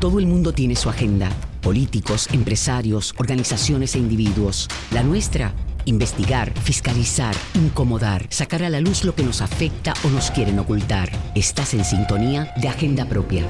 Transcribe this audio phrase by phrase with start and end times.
[0.00, 1.28] Todo el mundo tiene su agenda.
[1.60, 4.68] Políticos, empresarios, organizaciones e individuos.
[4.92, 5.52] La nuestra,
[5.86, 11.10] investigar, fiscalizar, incomodar, sacar a la luz lo que nos afecta o nos quieren ocultar.
[11.34, 13.44] Estás en sintonía de Agenda Propia.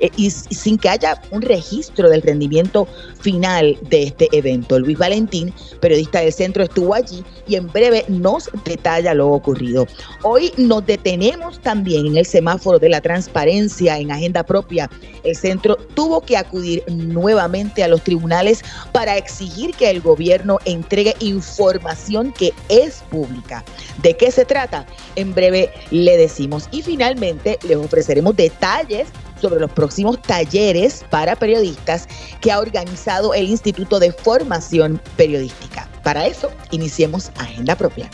[0.00, 2.86] eh, y, sin que haya un registro del rendimiento
[3.20, 4.78] final de este evento.
[4.78, 9.86] Luis Valentín, periodista del centro, estuvo allí y en breve nos detalla lo ocurrido.
[10.22, 14.90] Hoy nos detenemos también en el semáforo de la transparencia en agenda propia.
[15.24, 18.62] El centro tuvo que acudir nuevamente a los tribunales
[18.92, 23.64] para exigir que el gobierno entregue información que es pública.
[24.02, 24.86] ¿De qué se trata?
[25.16, 26.68] En breve le decimos.
[26.70, 29.08] Y finalmente les ofreceremos detalles
[29.40, 32.08] sobre los próximos talleres para periodistas
[32.40, 35.88] que ha organizado el Instituto de Formación Periodística.
[36.02, 38.10] Para eso, iniciemos Agenda Propia.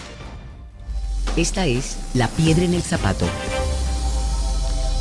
[1.37, 3.27] Esta es La Piedra en el Zapato.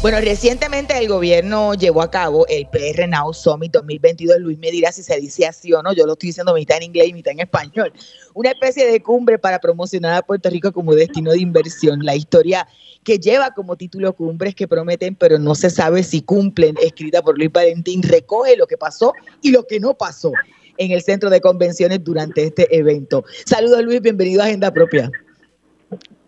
[0.04, 4.38] Bueno, recientemente el gobierno llevó a cabo el PR Now Summit 2022.
[4.42, 5.94] Luis me dirá si se dice así o no.
[5.94, 7.94] Yo lo estoy diciendo mitad en inglés y mitad en español.
[8.34, 12.04] Una especie de cumbre para promocionar a Puerto Rico como destino de inversión.
[12.04, 12.68] La historia
[13.06, 17.38] que lleva como título Cumbres que prometen, pero no se sabe si cumplen, escrita por
[17.38, 20.34] Luis Valentín, recoge lo que pasó y lo que no pasó
[20.80, 23.24] en el centro de convenciones durante este evento.
[23.46, 25.10] Saludos Luis, bienvenido a Agenda Propia.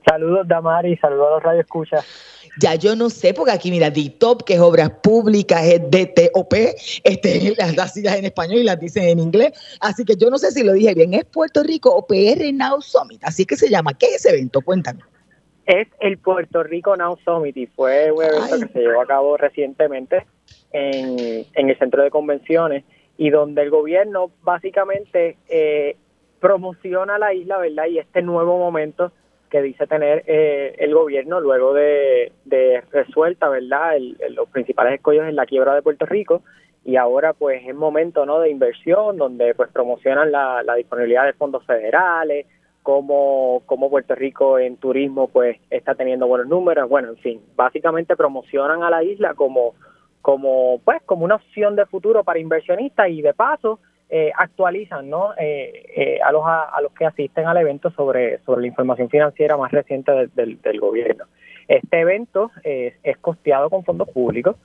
[0.07, 2.05] Saludos Damari, saludos a los Radio Escucha.
[2.61, 6.53] Ya yo no sé, porque aquí mira, DITOP, que es Obras Públicas, es DTOP,
[7.03, 9.51] este, las, las siglas en español y las dicen en inglés.
[9.81, 12.81] Así que yo no sé si lo dije bien, es Puerto Rico o PR Now
[12.81, 13.93] Summit, así que se llama.
[13.93, 14.61] ¿Qué es ese evento?
[14.61, 15.01] Cuéntame
[15.65, 19.35] es el Puerto Rico Now Summit y fue un evento que se llevó a cabo
[19.37, 20.25] recientemente
[20.71, 22.83] en, el centro de convenciones
[23.17, 25.97] y donde el gobierno básicamente eh,
[26.39, 27.85] promociona la isla, ¿verdad?
[27.87, 29.11] Y este nuevo momento
[29.49, 32.31] que dice tener eh, el gobierno luego de,
[32.91, 33.97] resuelta, ¿verdad?
[34.31, 36.41] los principales escollos en la quiebra de Puerto Rico
[36.83, 38.39] y ahora pues es momento, ¿no?
[38.39, 42.45] De inversión donde pues promocionan la, la disponibilidad de fondos federales,
[42.83, 48.15] cómo, cómo Puerto Rico en turismo pues está teniendo buenos números, bueno, en fin, básicamente
[48.15, 49.73] promocionan a la isla como
[50.21, 53.79] como pues como una opción de futuro para inversionistas y de paso
[54.09, 55.33] eh, actualizan ¿no?
[55.37, 59.57] Eh, eh, a los a, los que asisten al evento sobre sobre la información financiera
[59.57, 61.25] más reciente del, del, gobierno.
[61.67, 64.55] Este evento es costeado con fondos públicos.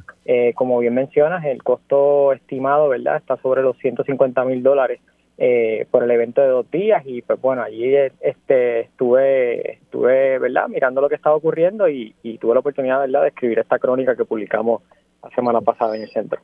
[0.54, 5.00] Como bien mencionas el costo estimado verdad está sobre los 150 mil dólares
[5.42, 7.02] eh, por el evento de dos días.
[7.06, 12.52] Y pues bueno allí este estuve estuve verdad mirando lo que estaba ocurriendo y, tuve
[12.52, 14.82] la oportunidad verdad de escribir esta crónica que publicamos
[15.22, 16.42] la semana pasada en el centro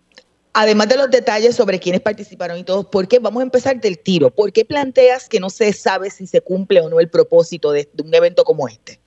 [0.59, 3.19] Además de los detalles sobre quiénes participaron y todo, ¿por qué?
[3.19, 4.31] Vamos a empezar del tiro.
[4.31, 7.87] ¿Por qué planteas que no se sabe si se cumple o no el propósito de,
[8.03, 8.99] un evento como este?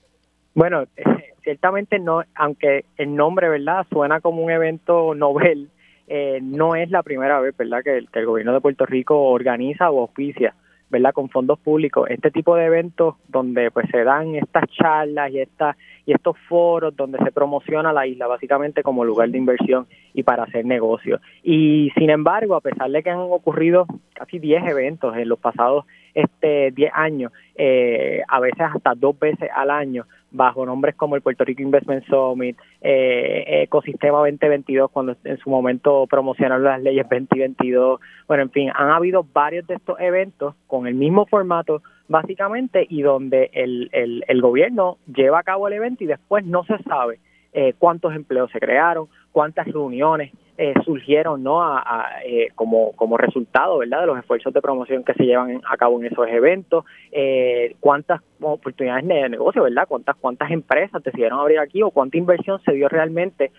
[0.54, 0.84] Bueno,
[1.44, 3.84] ciertamente no, aunque el nombre, ¿verdad?
[3.92, 5.70] Suena como un evento novel,
[6.08, 10.02] eh, no es la primera vez, ¿verdad?, que el, gobierno de Puerto Rico organiza o
[10.02, 10.54] auspicia,
[10.90, 15.40] ¿verdad?, con fondos públicos este tipo de eventos donde pues se dan estas charlas y
[15.40, 15.76] estas
[16.06, 20.44] y estos foros donde se promociona la isla básicamente como lugar de inversión y para
[20.44, 21.22] hacer negocios.
[21.44, 25.86] Y sin embargo, a pesar de que han ocurrido casi 10 eventos en los pasados
[26.16, 31.22] este 10 años, eh, a veces hasta dos veces al año, bajo nombres como el
[31.22, 38.00] Puerto Rico Investment Summit, eh, Ecosistema 2022, cuando en su momento promocionaron las leyes 2022.
[38.28, 43.02] Bueno, en fin, han habido varios de estos eventos con el mismo formato, básicamente, y
[43.02, 47.20] donde el, el, el gobierno lleva a cabo el evento y después no se sabe
[47.52, 53.78] eh, cuántos empleos se crearon, cuántas reuniones eh, surgieron no a, eh, como, como resultado
[53.78, 56.84] verdad de los esfuerzos de promoción que se llevan a cabo en esos eventos.
[57.14, 62.62] Eh, cuántas oportunidades de negocio verdad cuántas cuántas empresas decidieron abrir aquí o cuánta inversión
[62.66, 63.54] se dio realmente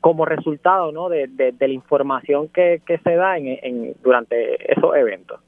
[0.00, 5.38] como resultado no de, de, la información que, que se da en, durante esos eventos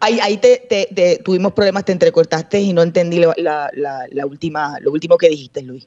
[0.00, 4.90] Ahí, ahí te, tuvimos problemas, te entrecortaste y no entendí la, la, la última, lo
[4.90, 5.86] último que dijiste, Luis.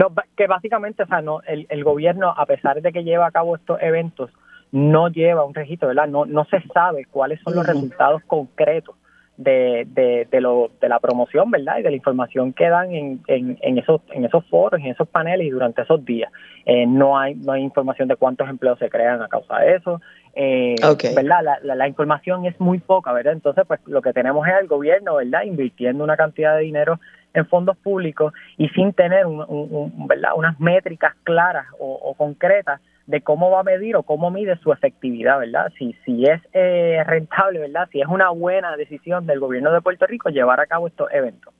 [0.00, 3.30] No, que básicamente, o sea, no, el, el gobierno, a pesar de que lleva a
[3.30, 4.30] cabo estos eventos,
[4.72, 6.08] no lleva un registro, ¿verdad?
[6.08, 8.94] No, no se sabe cuáles son los resultados concretos
[9.36, 11.80] de, de, de, lo, de la promoción, ¿verdad?
[11.80, 15.06] Y de la información que dan en, en, en, esos, en esos foros, en esos
[15.06, 16.32] paneles y durante esos días.
[16.64, 20.00] Eh, no, hay, no hay información de cuántos empleos se crean a causa de eso.
[20.34, 20.76] Eh,
[21.14, 21.42] ¿verdad?
[21.42, 23.34] La, la, la, información es muy poca, ¿verdad?
[23.34, 25.42] Entonces, pues lo que tenemos es el gobierno, ¿verdad?
[25.42, 27.00] Invirtiendo una cantidad de dinero
[27.34, 30.32] en fondos públicos y sin tener un, ¿verdad?
[30.36, 35.38] unas métricas claras o, concretas de cómo va a medir o cómo mide su efectividad,
[35.38, 35.72] ¿verdad?
[35.78, 37.88] Si, si es eh, rentable, ¿verdad?
[37.90, 41.52] Si es una buena decisión del gobierno de Puerto Rico llevar a cabo estos eventos.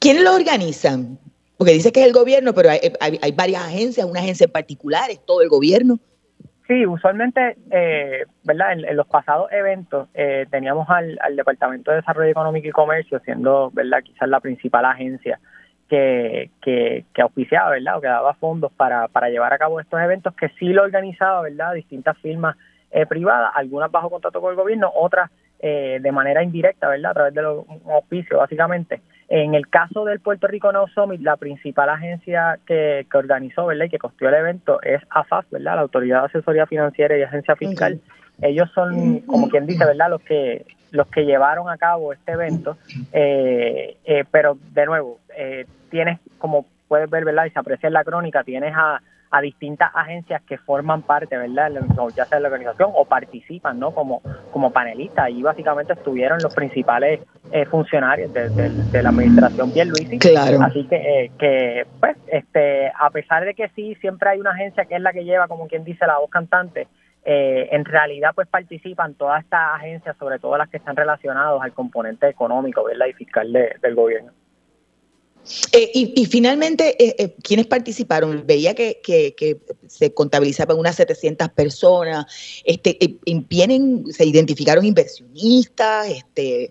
[0.00, 1.18] ¿Quiénes lo organizan?
[1.58, 4.52] Porque dice que es el gobierno, pero hay, hay, hay varias agencias, una agencia en
[4.52, 5.98] particular, es todo el gobierno.
[6.66, 8.72] Sí, usualmente, eh, ¿verdad?
[8.72, 14.02] En, los pasados eventos eh, teníamos al, Departamento de Desarrollo Económico y Comercio siendo, ¿verdad?
[14.02, 15.38] Quizás la principal agencia
[15.88, 17.98] que, que, auspiciaba, ¿verdad?
[17.98, 21.42] O que daba fondos para, para llevar a cabo estos eventos, que sí lo organizaba,
[21.42, 21.74] ¿verdad?
[21.74, 22.56] Distintas firmas
[22.90, 25.30] eh, privadas, algunas bajo contrato con el gobierno, otras
[25.60, 27.12] eh, de manera indirecta, ¿verdad?
[27.12, 29.02] A través de los auspicios, básicamente.
[29.28, 33.86] En el caso del Puerto Rico No Summit, la principal agencia que, que organizó, ¿verdad?
[33.86, 35.74] Y que costeó el evento es AFAF, ¿verdad?
[35.74, 38.00] La Autoridad de Asesoría Financiera y Agencia Fiscal.
[38.40, 40.10] Ellos son, como quien dice, ¿verdad?
[40.10, 42.76] Los que los que llevaron a cabo este evento,
[43.12, 47.46] eh, eh, pero de nuevo, eh, tienes, como puedes ver, ¿verdad?
[47.46, 49.00] Y se aprecia en la crónica, tienes a,
[49.30, 51.72] a distintas agencias que forman parte, ¿verdad?
[52.14, 53.92] Ya sea de la organización o participan, ¿no?
[53.92, 55.30] Como, como panelistas.
[55.30, 57.20] Y básicamente estuvieron los principales
[57.52, 60.18] eh, funcionarios de, la administración Pierluisi.
[60.18, 60.58] Claro.
[60.62, 64.84] Así que, eh, que, pues, este, a pesar de que sí, siempre hay una agencia
[64.84, 66.88] que es la que lleva, como quien dice, la voz cantante,
[67.28, 71.72] eh, en realidad pues participan todas estas agencias, sobre todo las que están relacionadas al
[71.72, 73.06] componente económico, ¿verdad?
[73.06, 74.30] Y fiscal del gobierno.
[75.72, 78.44] Eh, y, finalmente, eh, eh, ¿quiénes participaron?
[78.46, 79.56] Veía que, que,
[79.86, 82.26] se contabilizaban unas 700 personas.
[82.64, 82.98] Este,
[83.48, 86.08] vienen, ¿Se identificaron inversionistas?
[86.08, 86.70] Este...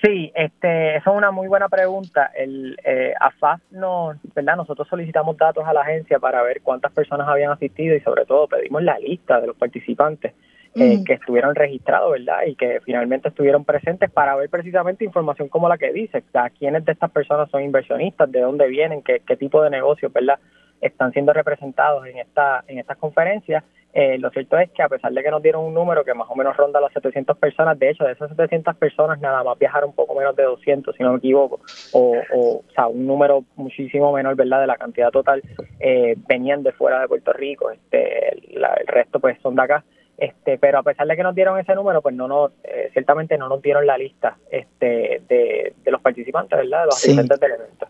[0.00, 2.30] Sí, este, esa es una muy buena pregunta.
[2.36, 2.78] El
[3.18, 4.56] AFAF, no, ¿verdad?
[4.56, 8.46] nosotros solicitamos datos a la agencia para ver cuántas personas habían asistido y sobre todo
[8.46, 10.34] pedimos la lista de los participantes.
[10.78, 12.42] Eh, que estuvieron registrados, ¿verdad?
[12.46, 16.84] Y que finalmente estuvieron presentes para ver precisamente información como la que dice, o quiénes
[16.84, 20.38] de estas personas son inversionistas, de dónde vienen, qué, qué tipo de negocios, ¿verdad?
[20.80, 23.64] Están siendo representados en esta en estas conferencias.
[23.94, 26.28] Eh, lo cierto es que a pesar de que nos dieron un número que más
[26.30, 29.90] o menos ronda las 700 personas, de hecho, de esas 700 personas nada más viajaron
[29.90, 31.60] un poco menos de 200, si no me equivoco,
[31.92, 35.42] o, o, sea, un número muchísimo menor, ¿verdad?, de la cantidad total,
[35.80, 39.84] eh, venían de fuera de Puerto Rico, este el resto pues son de acá.
[40.18, 43.38] Este, pero a pesar de que nos dieron ese número, pues no nos, eh, ciertamente
[43.38, 46.80] no nos dieron la lista este, de, los participantes, ¿verdad?
[46.80, 47.86] De los asistentes del evento.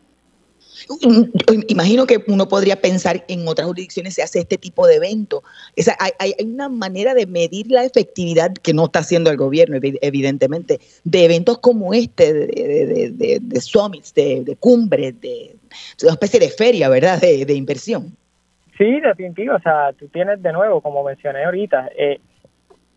[1.69, 5.43] Imagino que uno podría pensar en otras jurisdicciones se hace este tipo de evento.
[5.99, 10.81] hay, hay, una manera de medir la efectividad que no está haciendo el gobierno, evidentemente,
[11.05, 15.57] de eventos como este, de, de, de, summits, de, cumbres, de,
[16.03, 17.21] una especie de feria, ¿verdad?
[17.21, 18.18] de inversión.
[18.79, 19.57] Sí, definitivo.
[19.57, 22.21] O sea, tú tienes de nuevo, como mencioné ahorita, eh,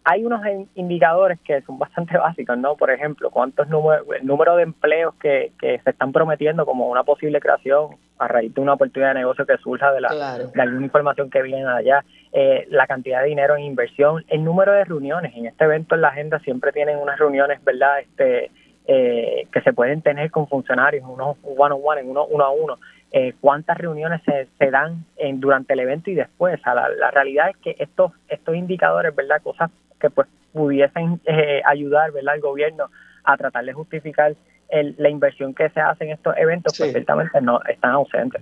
[0.04, 0.42] hay unos
[0.76, 2.76] indicadores que son bastante básicos, ¿no?
[2.76, 7.04] Por ejemplo, cuántos números, el número de empleos que, que se están prometiendo como una
[7.04, 10.86] posible creación a raíz de una oportunidad de negocio que surja de, la, de alguna
[10.86, 15.36] información que viene allá, eh, la cantidad de dinero en inversión, el número de reuniones.
[15.36, 18.00] En este evento en la agenda siempre tienen unas reuniones, ¿verdad?
[18.00, 18.52] Este,
[18.86, 22.52] eh, que se pueden tener con funcionarios, uno one on one, en uno, uno a
[22.52, 22.78] uno.
[23.14, 26.60] Eh, cuántas reuniones se, se dan en, durante el evento y después.
[26.66, 29.42] la, realidad es que estos estos indicadores, ¿verdad?
[29.42, 32.36] Cosas que pues pudiesen eh, ayudar, ¿verdad?
[32.36, 32.86] Al gobierno
[33.24, 34.36] a tratar de justificar
[34.70, 38.42] el, la inversión que se hace en estos eventos, pues ciertamente no están ausentes.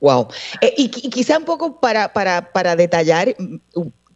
[0.00, 0.28] Wow.
[0.60, 3.28] Eh, y, y, quizá un poco para, para, para detallar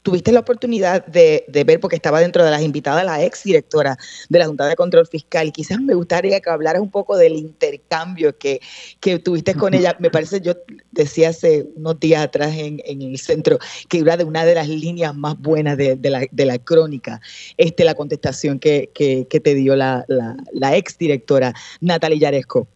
[0.07, 3.97] tuviste la oportunidad de, ver, porque estaba dentro de las invitadas, la ex directora
[4.29, 8.39] de la Junta de Control Fiscal, quizás me gustaría que hablaras un poco del intercambio
[8.39, 8.61] que,
[9.01, 9.97] que tuviste con ella.
[9.99, 10.53] Me parece, yo
[10.93, 13.59] decía hace unos días atrás en, el centro,
[13.89, 17.21] que era de una de las líneas más buenas de, la, de la, crónica,
[17.57, 22.69] este, la contestación que, que, te dio la, la, ex directora Natalia Yaresco.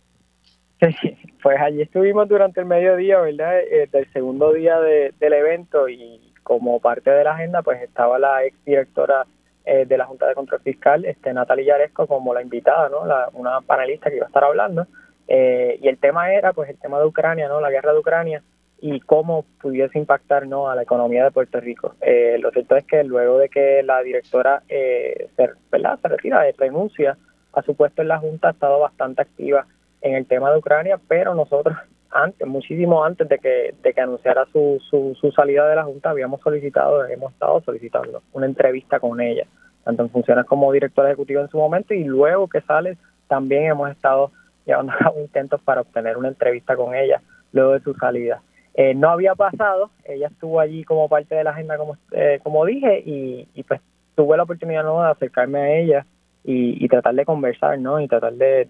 [1.43, 3.61] pues allí estuvimos durante el mediodía, ¿verdad?
[3.61, 8.43] Eh, del segundo día del evento y como parte de la agenda, pues estaba la
[8.45, 9.25] ex directora
[9.65, 13.03] eh, de la Junta de Control Fiscal, este, Natalia Yaresco, como la invitada, ¿no?
[13.35, 14.89] una panelista que iba a estar hablando.
[15.29, 17.61] Eh, y el tema era, pues, el tema de Ucrania, ¿no?
[17.61, 18.43] La guerra de Ucrania
[18.81, 20.69] y cómo pudiese impactar, ¿no?
[20.69, 21.95] A la economía de Puerto Rico.
[22.01, 25.31] Eh, lo cierto es que luego de que la directora se,
[25.71, 26.01] ¿verdad?
[26.03, 27.17] se retira, renuncia
[27.53, 29.67] a su puesto en la Junta, ha estado bastante activa
[30.01, 31.77] en el tema de Ucrania, pero nosotros
[32.11, 36.11] antes, muchísimo antes de que, de que anunciara su, su, su salida de la Junta,
[36.11, 39.47] habíamos solicitado, hemos estado solicitando una entrevista con ella,
[39.85, 42.97] tanto en funciones como directora ejecutiva en su momento, y luego que sale,
[43.29, 44.33] también hemos estado
[44.67, 47.21] llevando a cabo intentos para obtener una entrevista con ella
[47.53, 48.43] luego de su salida.
[48.75, 52.65] Eh, no había pasado, ella estuvo allí como parte de la agenda, como, eh, como
[52.65, 53.81] dije, y, pues
[54.15, 55.03] tuve la oportunidad ¿no?
[55.03, 56.07] de acercarme a ella
[56.43, 58.01] y, tratar de conversar, ¿no?
[58.01, 58.67] Y tratar de,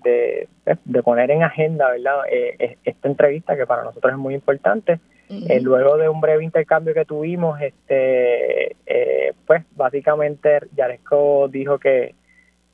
[0.84, 2.22] de, poner en agenda, ¿verdad?
[2.30, 4.98] Eh, esta entrevista que para nosotros es muy importante.
[5.28, 12.16] Eh, luego de un breve intercambio que tuvimos, este, eh, pues básicamente Yaresco dijo que,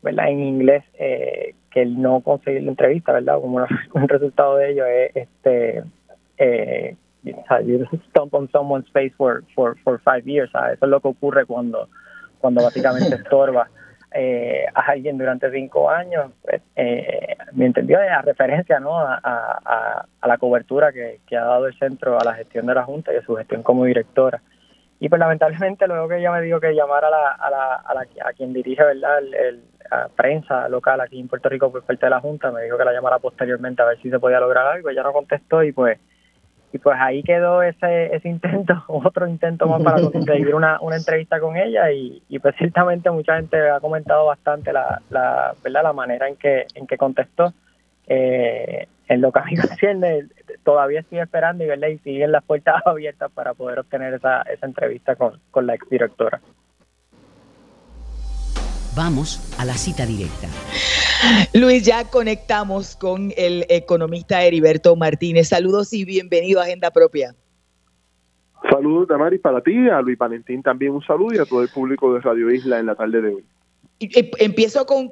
[0.03, 0.31] ¿verdad?
[0.31, 3.39] En inglés, que el no conseguir la entrevista, ¿verdad?
[3.41, 3.59] Como
[3.93, 5.83] un resultado de ello es, este,
[6.39, 11.09] eh, you stomp on someone's face for, for, for five years, Eso es lo que
[11.09, 11.89] ocurre cuando,
[12.41, 13.69] cuando básicamente estorba
[14.19, 18.99] eh, a alguien durante cinco años, pues, eh, mi entendido es a referencia ¿no?
[18.99, 23.13] A, a, la cobertura que, ha dado el centro a la gestión de la Junta
[23.13, 24.41] y a su gestión como directora.
[24.99, 28.33] Y pues lamentablemente luego que ella me dijo que llamara a, la, a, la, a,
[28.33, 29.63] quien dirige verdad el,
[30.17, 32.93] prensa local aquí en Puerto Rico por parte de la Junta, me dijo que la
[32.93, 35.99] llamara posteriormente a ver si se podía lograr algo, ella no contestó y pues
[36.73, 41.41] y pues ahí quedó ese, ese intento, otro intento más para conseguir una, una entrevista
[41.41, 45.83] con ella y, y pues ciertamente mucha gente ha comentado bastante la, la, ¿verdad?
[45.85, 47.53] la manera en que, en que contestó.
[48.09, 50.25] Eh, en lo que a mí me
[50.65, 51.89] todavía estoy esperando y, ¿verdad?
[51.89, 56.41] y siguen las puertas abiertas para poder obtener esa, esa entrevista con, con la exdirectora.
[58.97, 60.49] Vamos a la cita directa.
[61.55, 65.49] Luis, ya conectamos con el economista Heriberto Martínez.
[65.49, 67.35] Saludos y bienvenido a Agenda Propia.
[68.71, 72.13] Saludos, Damaris, para ti, a Luis Valentín también un saludo y a todo el público
[72.15, 73.45] de Radio Isla en la tarde de hoy.
[73.99, 75.11] Empiezo con,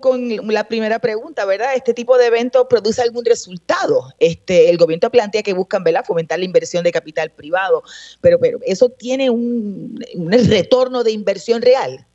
[0.48, 1.74] la primera pregunta, ¿verdad?
[1.74, 4.12] ¿Este tipo de evento produce algún resultado?
[4.18, 7.82] Este, el gobierno plantea que buscan, ¿verdad?, fomentar la inversión de capital privado,
[8.20, 12.06] pero, pero ¿eso tiene un, un retorno de inversión real?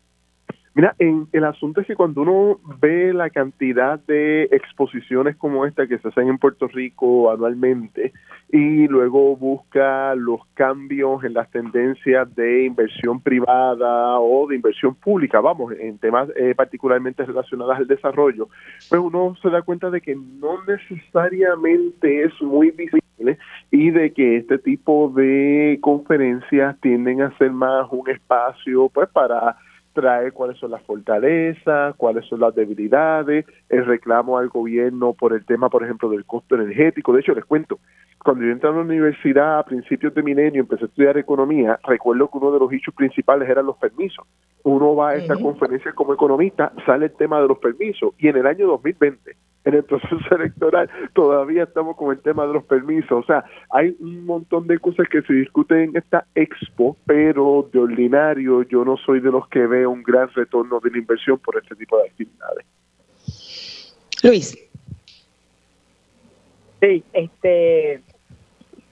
[0.75, 5.87] Mira, en, el asunto es que cuando uno ve la cantidad de exposiciones como esta
[5.87, 8.13] que se hacen en Puerto Rico anualmente
[8.51, 15.39] y luego busca los cambios en las tendencias de inversión privada o de inversión pública,
[15.39, 18.47] vamos, en temas eh, particularmente relacionados al desarrollo,
[18.89, 23.37] pues uno se da cuenta de que no necesariamente es muy visible
[23.71, 29.57] y de que este tipo de conferencias tienden a ser más un espacio pues para
[29.99, 35.45] trae cuáles son las fortalezas, cuáles son las debilidades, el reclamo al gobierno por el
[35.45, 37.13] tema, por ejemplo, del costo energético.
[37.13, 37.79] De hecho, les cuento,
[38.23, 42.29] cuando yo entré a la universidad a principios de milenio, empecé a estudiar economía, recuerdo
[42.29, 44.25] que uno de los hechos principales eran los permisos.
[44.63, 48.37] Uno va a esta conferencia como economista, sale el tema de los permisos, y en
[48.37, 53.11] el año 2020 en el proceso electoral todavía estamos con el tema de los permisos.
[53.11, 57.79] O sea, hay un montón de cosas que se discuten en esta expo, pero de
[57.79, 61.57] ordinario yo no soy de los que veo un gran retorno de la inversión por
[61.57, 62.65] este tipo de actividades.
[64.23, 64.57] Luis.
[66.81, 68.01] Sí, este,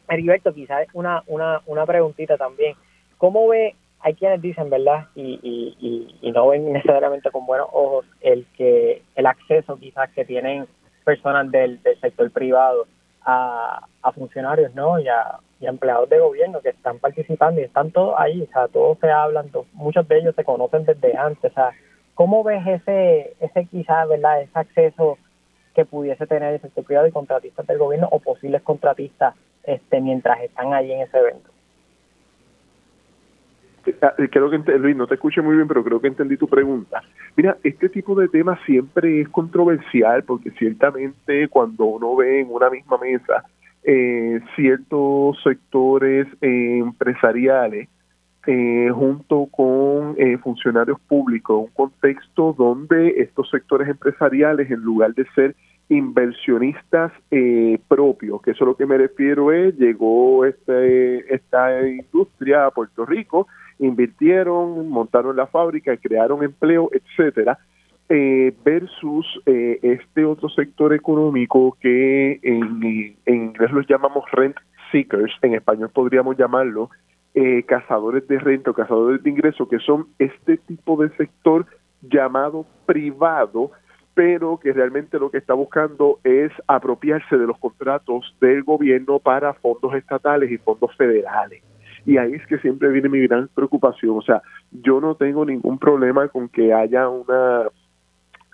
[0.09, 2.75] Heriberto, quizás una, una, una preguntita también.
[3.17, 5.08] ¿Cómo ve hay quienes dicen, ¿verdad?
[5.16, 5.39] Y,
[6.22, 10.68] y, no ven necesariamente con buenos ojos el que el acceso quizás que tienen
[11.04, 12.86] personas del, del sector privado
[13.25, 15.00] a, a funcionarios, ¿no?
[15.00, 19.00] Y a, empleados de gobierno que están participando y están todos ahí, o sea, todos
[19.00, 21.72] se hablan, muchos de ellos se conocen desde antes, o sea,
[22.13, 24.42] ¿cómo ves ese, ese quizás, ¿verdad?
[24.42, 25.18] Ese acceso
[25.74, 30.42] que pudiese tener el sector privado y contratistas del gobierno o posibles contratistas este mientras
[30.42, 31.47] están allí en ese evento?
[34.01, 36.48] Ah, eh, creo que Luis no te escuché muy bien pero creo que entendí tu
[36.48, 37.01] pregunta.
[37.36, 42.70] Mira este tipo de temas siempre es controversial porque ciertamente cuando uno ve en una
[42.70, 43.44] misma mesa
[43.89, 47.88] eh, ciertos sectores eh, empresariales
[48.46, 55.56] eh, junto con funcionarios públicos, un contexto donde estos sectores empresariales, en lugar de ser
[55.89, 62.65] inversionistas eh, propios, que eso es lo que me refiero es, llegó este, esta industria
[62.65, 63.48] a Puerto Rico,
[63.79, 67.58] invirtieron, montaron la fábrica, crearon empleo, etcétera,
[68.10, 74.56] eh, versus eh, este otro sector económico que en, inglés los llamamos rent
[74.94, 76.89] seekers, en español podríamos llamarlo
[77.34, 81.65] eh, cazadores de renta o cazadores de ingresos, que son este tipo de sector
[82.01, 83.72] llamado privado,
[84.17, 89.53] pero que realmente lo que está buscando es apropiarse de los contratos del gobierno para
[89.53, 91.62] fondos estatales y fondos federales.
[92.03, 94.17] Y ahí es que siempre viene mi gran preocupación.
[94.17, 97.67] O sea, yo no tengo ningún problema con que haya una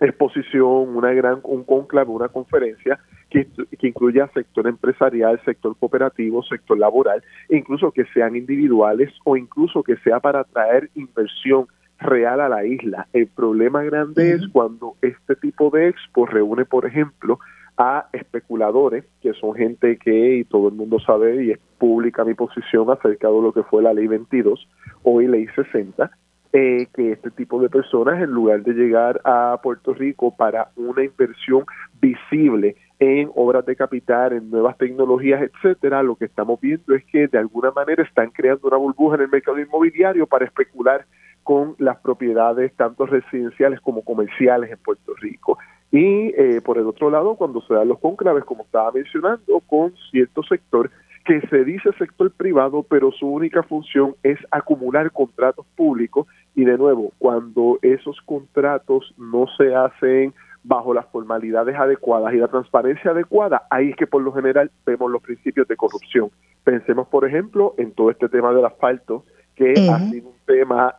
[0.02, 2.98] exposición, una gran, un conclave, una conferencia
[3.30, 9.82] que, que incluya sector empresarial, sector cooperativo, sector laboral, incluso que sean individuales o incluso
[9.82, 11.68] que sea para atraer inversión
[12.04, 13.08] real a la isla.
[13.12, 17.38] El problema grande es cuando este tipo de expo reúne, por ejemplo,
[17.76, 22.34] a especuladores, que son gente que, y todo el mundo sabe, y es pública mi
[22.34, 24.68] posición acerca de lo que fue la ley 22,
[25.02, 26.10] hoy ley 60,
[26.52, 31.02] eh, que este tipo de personas, en lugar de llegar a Puerto Rico para una
[31.02, 31.64] inversión
[32.00, 37.26] visible en obras de capital, en nuevas tecnologías, etcétera, lo que estamos viendo es que
[37.26, 41.04] de alguna manera están creando una burbuja en el mercado inmobiliario para especular
[41.44, 45.58] con las propiedades tanto residenciales como comerciales en Puerto Rico.
[45.92, 49.94] Y eh, por el otro lado, cuando se dan los conclaves, como estaba mencionando, con
[50.10, 50.90] cierto sector
[51.24, 56.76] que se dice sector privado, pero su única función es acumular contratos públicos y de
[56.76, 63.66] nuevo, cuando esos contratos no se hacen bajo las formalidades adecuadas y la transparencia adecuada,
[63.70, 66.30] ahí es que por lo general vemos los principios de corrupción.
[66.62, 69.24] Pensemos, por ejemplo, en todo este tema del asfalto,
[69.54, 70.96] que ha sido un tema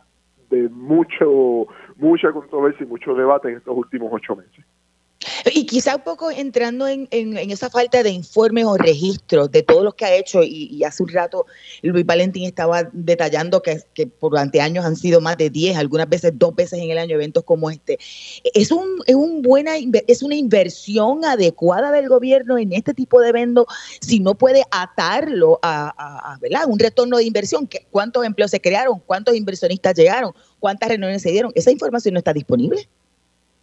[0.50, 4.64] de mucho mucha controversia y mucho debate en estos últimos ocho meses.
[5.54, 9.92] Y quizá un poco entrando en, esa falta de informes o registros de todo lo
[9.94, 11.46] que ha hecho, y, hace un rato
[11.82, 16.32] Luis Valentín estaba detallando que, que durante años han sido más de 10, algunas veces
[16.34, 17.98] dos veces en el año eventos como este.
[18.54, 19.72] ¿Es, un, es, un buena,
[20.08, 23.66] es una inversión adecuada del gobierno en este tipo de eventos
[24.00, 27.68] si no puede atarlo a, un retorno de inversión?
[27.90, 29.00] ¿Cuántos empleos se crearon?
[29.06, 30.32] ¿Cuántos inversionistas llegaron?
[30.58, 31.52] ¿Cuántas reuniones se dieron?
[31.54, 32.88] ¿Esa información no está disponible?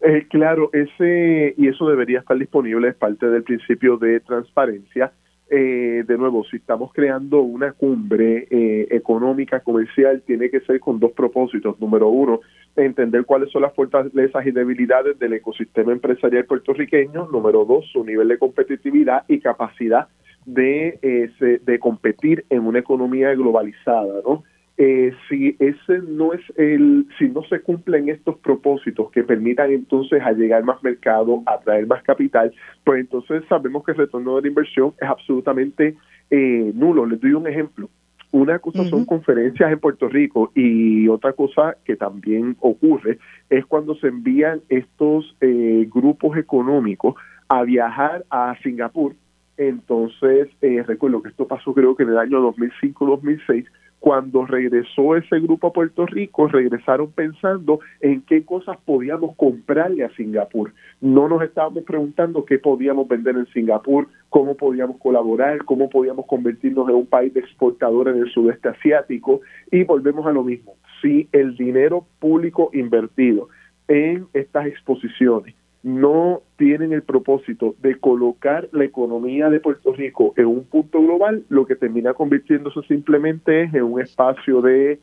[0.05, 5.13] Eh, claro, ese y eso debería estar disponible, es parte del principio de transparencia.
[5.49, 10.99] Eh, de nuevo, si estamos creando una cumbre eh, económica, comercial, tiene que ser con
[10.99, 11.79] dos propósitos.
[11.79, 12.41] Número uno,
[12.75, 17.29] entender cuáles son las fortalezas y debilidades del ecosistema empresarial puertorriqueño.
[17.31, 20.09] Número dos, su nivel de competitividad y capacidad
[20.45, 21.31] de,
[21.63, 24.43] de competir en una economía globalizada, ¿no?
[24.75, 30.19] Eh, si ese no es el, si no se cumplen estos propósitos que permitan entonces
[30.23, 32.51] a llegar más mercado, atraer más capital,
[32.83, 35.95] pues entonces sabemos que el retorno de la inversión es absolutamente
[36.31, 37.05] eh, nulo.
[37.05, 37.89] Les doy un ejemplo.
[38.31, 43.93] Una cosa son conferencias en Puerto Rico y otra cosa que también ocurre es cuando
[43.93, 47.13] se envían estos eh, grupos económicos
[47.47, 49.13] a viajar a Singapur.
[49.55, 50.47] Entonces,
[50.87, 53.67] recuerdo que esto pasó creo que en el año 2005-2006
[54.03, 60.13] cuando regresó ese grupo a Puerto Rico, regresaron pensando en qué cosas podíamos comprarle a
[60.13, 60.73] Singapur.
[60.99, 66.89] No nos estábamos preguntando qué podíamos vender en Singapur, cómo podíamos colaborar, cómo podíamos convertirnos
[66.89, 69.39] en un país de exportador en el sudeste asiático
[69.71, 70.75] y volvemos a lo mismo.
[71.01, 73.47] Si el dinero público invertido
[73.87, 80.45] en estas exposiciones no tienen el propósito de colocar la economía de Puerto Rico en
[80.45, 84.99] un punto global, lo que termina convirtiéndose simplemente es en un espacio de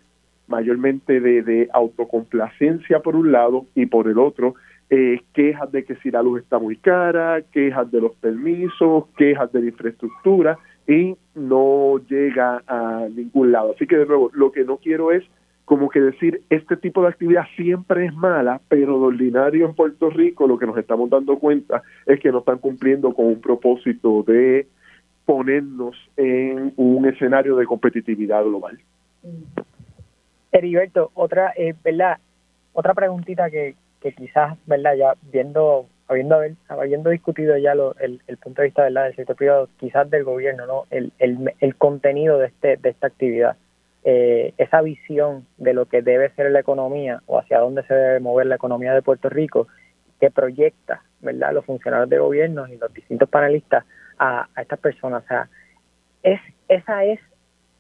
[0.48, 4.54] mayormente de, autocomplacencia por un lado y por el otro
[4.88, 9.52] eh, quejas de que si la luz está muy cara, quejas de los permisos, quejas
[9.52, 13.74] de la infraestructura y no llega a ningún lado.
[13.76, 15.22] Así que de nuevo, lo que no quiero es
[15.70, 20.10] como que decir, este tipo de actividad siempre es mala, pero de ordinario en Puerto
[20.10, 24.24] Rico lo que nos estamos dando cuenta es que no están cumpliendo con un propósito
[24.24, 24.66] de
[25.24, 28.80] ponernos en un escenario de competitividad global.
[30.50, 32.18] Heriberto, otra, eh, ¿verdad?
[32.72, 33.76] Otra preguntita que,
[34.16, 34.96] quizás, ¿verdad?
[34.96, 39.04] Ya viendo, habiendo, habiendo discutido ya lo, el, el, punto de vista, ¿verdad?
[39.04, 40.86] Del sector privado, quizás del gobierno, ¿no?
[40.90, 43.56] El, el, el contenido de, este, de esta actividad
[44.04, 48.20] eh, esa visión de lo que debe ser la economía o hacia dónde se debe
[48.20, 49.68] mover la economía de Puerto Rico
[50.20, 53.84] que proyecta, ¿verdad?, los funcionarios de gobierno y los distintos panelistas
[54.18, 55.24] a, estas personas.
[55.24, 55.48] O sea,
[56.22, 57.20] es, esa es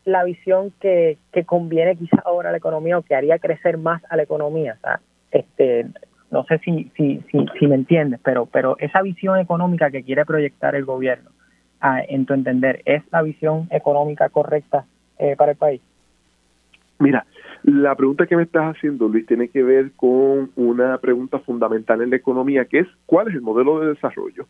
[0.04, 4.02] la visión que, que conviene quizás ahora a la economía o que haría crecer más
[4.08, 4.76] a la economía.
[4.78, 5.86] O sea, este,
[6.30, 10.24] no sé si, si, si, si me entiendes, pero, pero esa visión económica que quiere
[10.24, 11.30] proyectar el gobierno,
[11.80, 14.86] ah, en tu entender, ¿es la visión económica correcta
[15.18, 15.82] eh, para el país?
[17.00, 17.26] Mira,
[17.62, 22.10] La pregunta que me estás haciendo, Luis, tiene que ver con una pregunta fundamental en
[22.10, 24.46] la economía, que es ¿cuál es el modelo de desarrollo?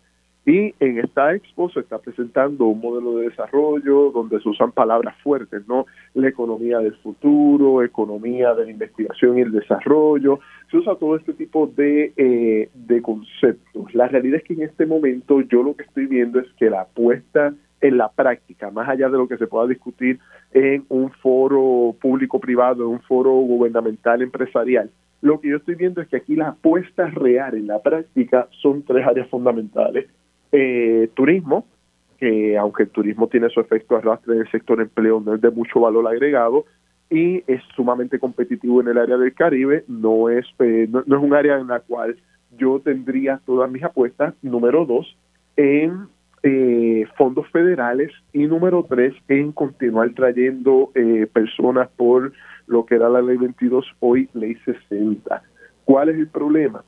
[0.46, 5.16] Y en esta expo se está presentando un modelo de desarrollo donde se usan palabras
[5.22, 5.86] fuertes, ¿no?
[6.14, 11.34] La economía del futuro, economía de la investigación y el desarrollo, se usa todo este
[11.34, 13.94] tipo de, eh, de conceptos.
[13.94, 16.82] La realidad es que en este momento yo lo que estoy viendo es que la
[16.82, 20.18] apuesta en la práctica, más allá de lo que se pueda discutir
[20.52, 24.90] en un foro público-privado, en un foro gubernamental empresarial,
[25.22, 28.82] lo que yo estoy viendo es que aquí la apuesta real en la práctica son
[28.82, 30.08] tres áreas fundamentales.
[30.52, 31.66] Eh, turismo,
[32.18, 35.50] que aunque el turismo tiene su efecto arrastre en el sector empleo, no es de
[35.50, 36.64] mucho valor agregado
[37.10, 41.34] y es sumamente competitivo en el área del Caribe, no es, eh, no, es un
[41.34, 42.16] área en la cual
[42.56, 45.16] yo tendría todas mis apuestas, número dos,
[45.56, 46.06] en
[46.42, 52.32] eh, fondos federales y número tres, en continuar trayendo eh, personas por
[52.66, 55.42] lo que era la ley 22, hoy ley 60.
[55.84, 56.84] ¿Cuál es el problema?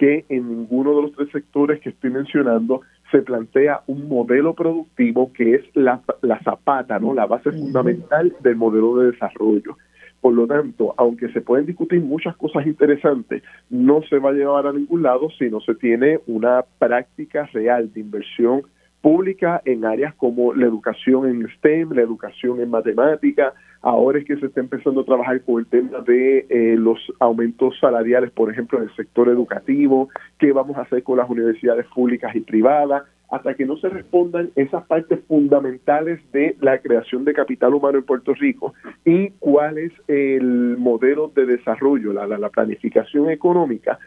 [0.00, 2.80] que en ninguno de los tres sectores que estoy mencionando
[3.10, 7.12] se plantea un modelo productivo que es la, la zapata, ¿no?
[7.12, 9.76] la base fundamental del modelo de desarrollo.
[10.20, 14.66] Por lo tanto, aunque se pueden discutir muchas cosas interesantes, no se va a llevar
[14.66, 18.62] a ningún lado si no se tiene una práctica real de inversión
[19.00, 23.54] pública en áreas como la educación en STEM, la educación en matemática.
[23.82, 27.78] Ahora es que se está empezando a trabajar con el tema de eh, los aumentos
[27.80, 32.34] salariales, por ejemplo, en el sector educativo, qué vamos a hacer con las universidades públicas
[32.36, 37.74] y privadas, hasta que no se respondan esas partes fundamentales de la creación de capital
[37.74, 43.98] humano en Puerto Rico y cuál es el modelo de desarrollo, la, la, planificación económica,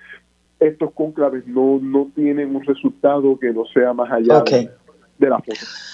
[0.59, 5.92] estos conclaves no, no tienen un resultado que no sea más allá de la foto.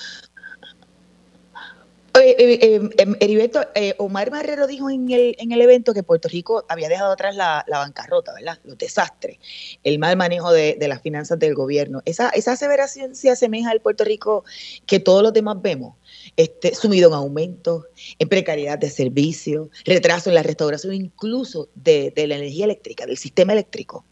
[2.19, 6.27] Eh, eh, em, Heriberto, eh, Omar Marrero dijo en el, en el evento que Puerto
[6.27, 8.59] Rico había dejado atrás la, bancarrota, ¿verdad?
[8.63, 9.37] Los desastres,
[9.83, 12.01] el mal manejo de, las finanzas del gobierno.
[12.05, 14.43] Esa, esa aseveración se asemeja al Puerto Rico
[14.85, 15.95] que todos los demás vemos,
[16.35, 17.85] este, sumido en aumento,
[18.17, 23.53] en precariedad de servicio, retraso en la restauración incluso de la energía eléctrica, del sistema
[23.53, 24.05] eléctrico.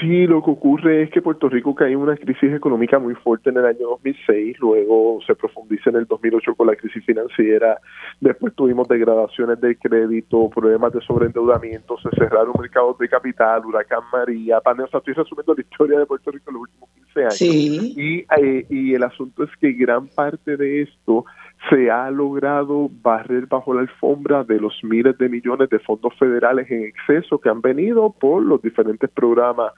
[0.00, 3.50] Sí, lo que ocurre es que Puerto Rico cayó en una crisis económica muy fuerte
[3.50, 7.78] en el año 2006, luego se profundiza en el 2008 con la crisis financiera,
[8.20, 14.60] después tuvimos degradaciones del crédito, problemas de sobreendeudamiento, se cerraron mercados de capital, huracán María,
[14.60, 17.42] pandemia, o sea, estoy resumiendo la historia de Puerto Rico en los últimos 15 años.
[17.42, 21.24] Y, eh, y el asunto es que gran parte de esto
[21.70, 26.70] se ha logrado barrer bajo la alfombra de los miles de millones de fondos federales
[26.70, 29.72] en exceso que han venido por los diferentes programas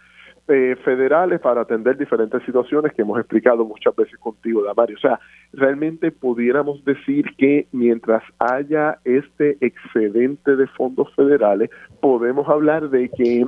[0.48, 4.96] eh, federales para atender diferentes situaciones que hemos explicado muchas veces contigo, Damario.
[4.96, 5.18] O sea,
[5.52, 11.70] realmente pudiéramos decir que mientras haya este excedente de fondos federales,
[12.00, 13.44] podemos hablar de que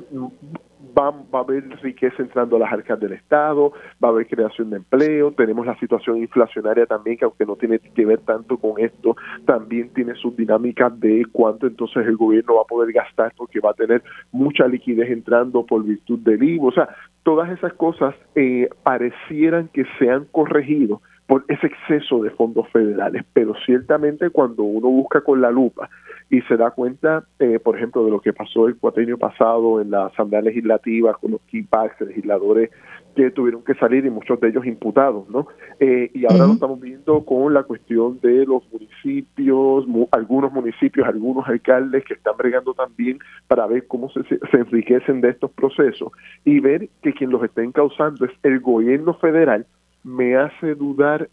[0.97, 3.73] va, a haber riqueza entrando a las arcas del Estado,
[4.03, 7.79] va a haber creación de empleo, tenemos la situación inflacionaria también, que aunque no tiene
[7.79, 12.63] que ver tanto con esto, también tiene sus dinámicas de cuánto entonces el gobierno va
[12.63, 16.67] a poder gastar porque va a tener mucha liquidez entrando por virtud del IVA.
[16.67, 16.89] O sea,
[17.23, 23.23] todas esas cosas eh, parecieran que se han corregido por ese exceso de fondos federales,
[23.35, 25.91] pero ciertamente cuando uno busca con la lupa
[26.31, 29.91] y se da cuenta, eh, por ejemplo, de lo que pasó el cuatrienio pasado en
[29.91, 32.71] la Asamblea Legislativa con los keypacks, legisladores
[33.15, 35.49] que tuvieron que salir y muchos de ellos imputados, ¿no?
[35.81, 41.47] Eh, y ahora lo estamos viendo con la cuestión de los municipios, algunos municipios, algunos
[41.47, 46.11] alcaldes que están bregando también para ver cómo se, se enriquecen de estos procesos
[46.45, 49.67] y ver que quien los está encauzando es el gobierno federal
[50.05, 51.29] me hace dudar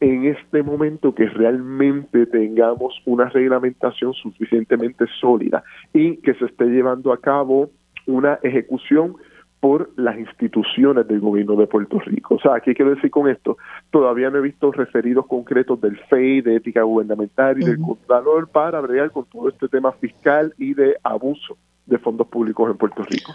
[0.00, 7.12] en este momento que realmente tengamos una reglamentación suficientemente sólida y que se esté llevando
[7.12, 7.70] a cabo
[8.06, 9.14] una ejecución
[9.60, 12.34] por las instituciones del gobierno de Puerto Rico.
[12.34, 13.58] O sea, ¿qué quiero decir con esto?
[13.92, 18.80] Todavía no he visto referidos concretos del FEI, de ética gubernamental y del Contralor para
[18.80, 23.34] bregar con todo este tema fiscal y de abuso de fondos públicos en Puerto Rico.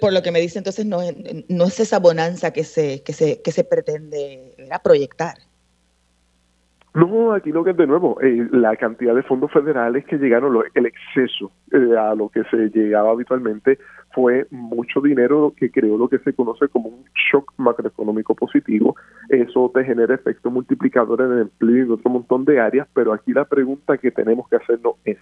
[0.00, 0.98] Por lo que me dice entonces, no,
[1.48, 5.34] no es esa bonanza que se, que se, que se pretende proyectar.
[6.94, 10.56] No, aquí lo que es de nuevo, eh, la cantidad de fondos federales que llegaron,
[10.74, 13.78] el exceso eh, a lo que se llegaba habitualmente
[14.12, 18.96] fue mucho dinero que creó lo que se conoce como un shock macroeconómico positivo.
[19.28, 23.12] Eso te genera efecto multiplicador en el empleo y en otro montón de áreas, pero
[23.12, 25.18] aquí la pregunta que tenemos que hacernos es,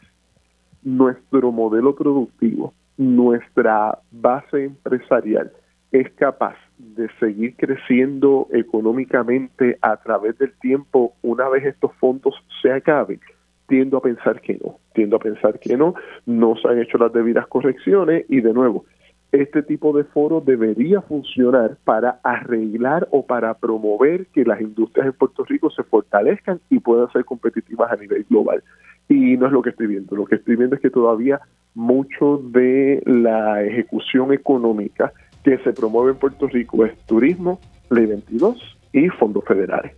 [0.83, 5.53] ¿nuestro modelo productivo nuestra base empresarial
[5.93, 12.73] es capaz de seguir creciendo económicamente a través del tiempo una vez estos fondos se
[12.73, 13.21] acaben.
[13.69, 17.13] tiendo a pensar que no, tiendo a pensar que no, no se han hecho las
[17.13, 18.85] debidas correcciones y de nuevo,
[19.33, 25.13] este tipo de foro debería funcionar para arreglar o para promover que las industrias en
[25.15, 28.63] Puerto Rico se fortalezcan y puedan ser competitivas a nivel global.
[29.09, 31.41] Y no es lo que estoy viendo, lo que estoy viendo es que todavía
[31.75, 35.13] mucho de la ejecución económica
[35.45, 39.93] que se promueve en Puerto Rico es turismo, ley 22 y fondos federales.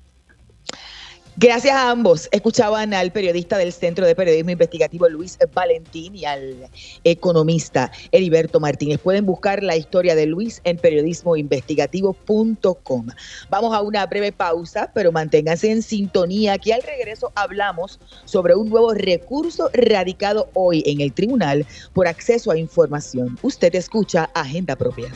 [1.40, 2.28] Gracias a ambos.
[2.32, 6.68] Escuchaban al periodista del Centro de Periodismo Investigativo Luis Valentín y al
[7.04, 8.98] economista Heriberto Martínez.
[8.98, 13.06] Pueden buscar la historia de Luis en periodismoinvestigativo.com.
[13.50, 18.68] Vamos a una breve pausa, pero manténganse en sintonía que al regreso hablamos sobre un
[18.68, 23.38] nuevo recurso radicado hoy en el tribunal por acceso a información.
[23.42, 25.12] Usted escucha Agenda Propia.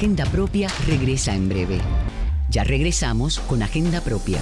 [0.00, 1.78] Agenda Propia regresa en breve.
[2.48, 4.38] Ya regresamos con Agenda Propia.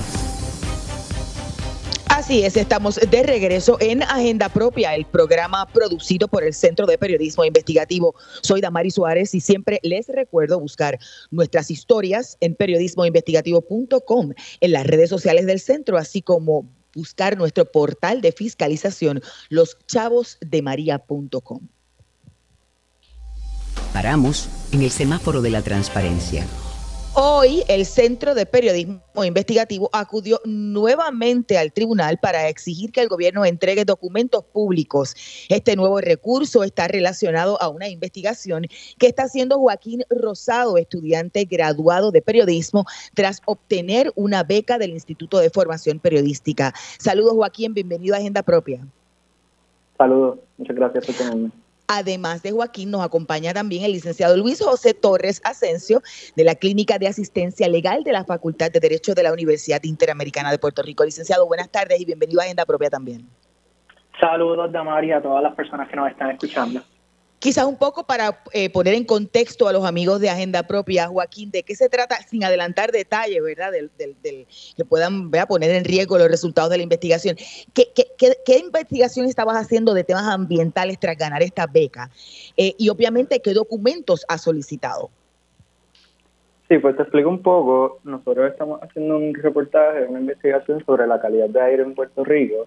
[2.06, 6.96] Así es, estamos de regreso en Agenda Propia, el programa producido por el Centro de
[6.96, 8.14] Periodismo Investigativo.
[8.40, 10.96] Soy Damari Suárez y siempre les recuerdo buscar
[11.32, 18.20] nuestras historias en periodismoinvestigativo.com, en las redes sociales del centro, así como buscar nuestro portal
[18.20, 21.66] de fiscalización, loschavosdemaria.com.
[23.92, 26.46] Paramos en el semáforo de la transparencia.
[27.20, 33.44] Hoy el Centro de Periodismo Investigativo acudió nuevamente al tribunal para exigir que el gobierno
[33.44, 35.16] entregue documentos públicos.
[35.48, 38.66] Este nuevo recurso está relacionado a una investigación
[38.98, 45.38] que está haciendo Joaquín Rosado, estudiante graduado de periodismo, tras obtener una beca del Instituto
[45.38, 46.72] de Formación Periodística.
[47.00, 48.86] Saludos Joaquín, bienvenido a Agenda Propia.
[49.96, 51.50] Saludos, muchas gracias por tenerme.
[51.90, 56.02] Además de Joaquín, nos acompaña también el licenciado Luis José Torres Asensio
[56.36, 60.50] de la Clínica de Asistencia Legal de la Facultad de Derecho de la Universidad Interamericana
[60.50, 61.02] de Puerto Rico.
[61.02, 63.26] Licenciado, buenas tardes y bienvenido a Agenda Propia también.
[64.20, 66.82] Saludos, Damari, a todas las personas que nos están escuchando.
[67.38, 71.52] Quizás un poco para eh, poner en contexto a los amigos de Agenda Propia, Joaquín,
[71.52, 73.70] de qué se trata, sin adelantar detalles, ¿verdad?
[73.72, 74.46] Del,
[74.76, 77.36] que puedan poner en riesgo los resultados de la investigación.
[77.74, 82.10] ¿Qué, qué, investigación estabas haciendo de temas ambientales tras ganar esta beca?
[82.56, 85.10] Eh, y obviamente, ¿qué documentos has solicitado?
[86.68, 88.00] Sí, pues te explico un poco.
[88.02, 92.66] Nosotros estamos haciendo un reportaje, una investigación sobre la calidad de aire en Puerto Rico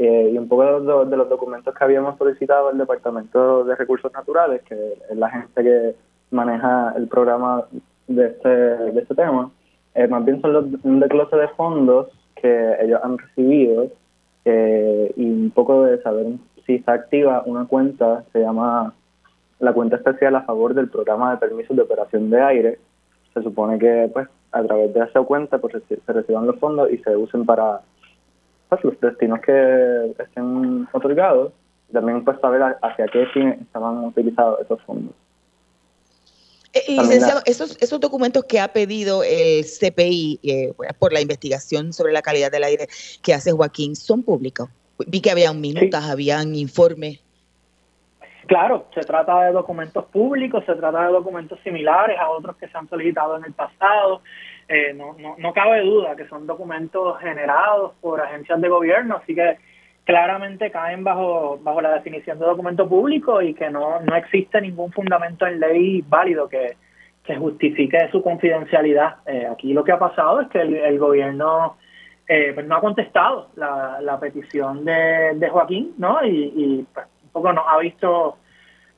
[0.00, 4.62] eh, y un poco de los, documentos que habíamos solicitado al Departamento de Recursos Naturales,
[4.62, 5.94] que es la gente que
[6.30, 7.64] maneja el programa
[8.06, 9.50] de este, de este tema,
[9.96, 12.06] eh, más bien son los, un desglose de fondos
[12.36, 13.88] que ellos han recibido
[14.44, 16.26] eh, y un poco de saber
[16.64, 18.94] si está activa una cuenta, se llama
[19.58, 22.78] la cuenta especial a favor del programa de permisos de operación de aire.
[23.34, 26.98] Se supone que pues a través de esa cuenta pues, se reciban los fondos y
[26.98, 27.80] se usen para
[28.68, 31.52] pues, los destinos que estén otorgados,
[31.92, 35.14] también pues saber hacia qué fin estaban utilizados esos fondos.
[36.74, 42.12] Eh, licenciado, esos, esos documentos que ha pedido el CPI eh, por la investigación sobre
[42.12, 42.88] la calidad del aire
[43.22, 44.68] que hace Joaquín, ¿son públicos?
[45.06, 47.20] Vi que habían minutas, habían informes.
[48.46, 52.76] Claro, se trata de documentos públicos, se trata de documentos similares a otros que se
[52.76, 54.22] han solicitado en el pasado.
[54.68, 59.34] Eh, no, no, no cabe duda que son documentos generados por agencias de gobierno, así
[59.34, 59.56] que
[60.04, 64.92] claramente caen bajo, bajo la definición de documento público y que no, no existe ningún
[64.92, 66.76] fundamento en ley válido que,
[67.24, 69.16] que justifique su confidencialidad.
[69.26, 71.76] Eh, aquí lo que ha pasado es que el, gobierno
[72.26, 76.24] eh, pues no ha contestado la, la petición de, de Joaquín, ¿no?
[76.24, 78.38] Y, y pues, un poco nos ha visto,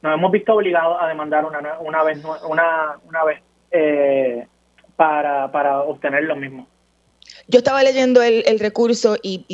[0.03, 4.47] nos hemos visto obligados a demandar una, una vez, una, una vez eh,
[5.01, 6.69] para, para obtener lo mismo.
[7.49, 9.47] Yo estaba leyendo el, recurso y,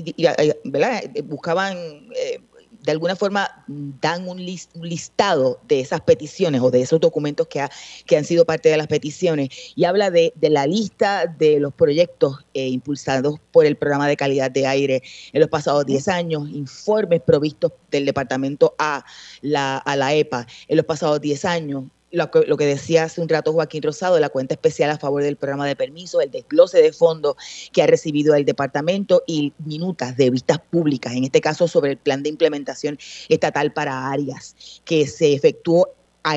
[0.64, 1.04] ¿verdad?
[1.22, 1.76] buscaban,
[2.16, 2.40] eh,
[2.82, 7.64] de alguna forma, dan un, listado de esas peticiones o de esos documentos que,
[8.06, 12.44] que han sido parte de las peticiones y habla de, la lista de los proyectos
[12.52, 17.20] eh, impulsados por el programa de calidad de aire en los pasados 10 años, informes
[17.20, 19.04] provistos del departamento a
[19.42, 23.20] la, a la EPA en los pasados 10 años, lo que, lo que, decía hace
[23.20, 26.80] un rato Joaquín Rosado, la cuenta especial a favor del programa de permiso, el desglose
[26.80, 27.36] de fondos
[27.72, 31.96] que ha recibido el departamento y minutas de vistas públicas, en este caso sobre el
[31.96, 35.90] plan de implementación estatal para áreas que se efectuó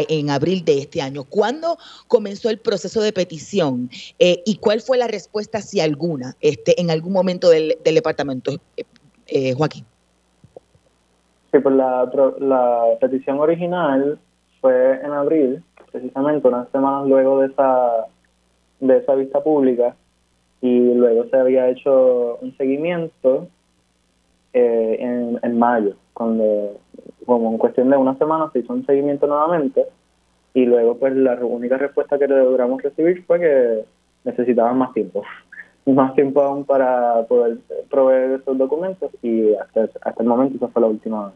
[0.07, 1.23] en abril de este año.
[1.23, 1.77] ¿Cuándo
[2.07, 6.91] comenzó el proceso de petición eh, y cuál fue la respuesta, si alguna, este, en
[6.91, 8.83] algún momento del, departamento, eh,
[9.27, 9.85] eh, Joaquín?
[11.51, 14.19] Sí, pues la petición original
[14.61, 18.05] fue en abril, precisamente unas semanas luego de esa,
[18.79, 19.95] de esa vista pública,
[20.61, 23.47] y luego se había hecho un seguimiento
[24.53, 26.79] eh, en, en mayo, cuando
[27.25, 29.85] como en cuestión de una semana se hizo un seguimiento nuevamente
[30.53, 33.85] y luego pues la única respuesta que logramos recibir fue que
[34.23, 35.23] necesitaban más tiempo,
[35.85, 40.81] más tiempo aún para poder proveer esos documentos y hasta, hasta el momento esa fue
[40.81, 41.31] la última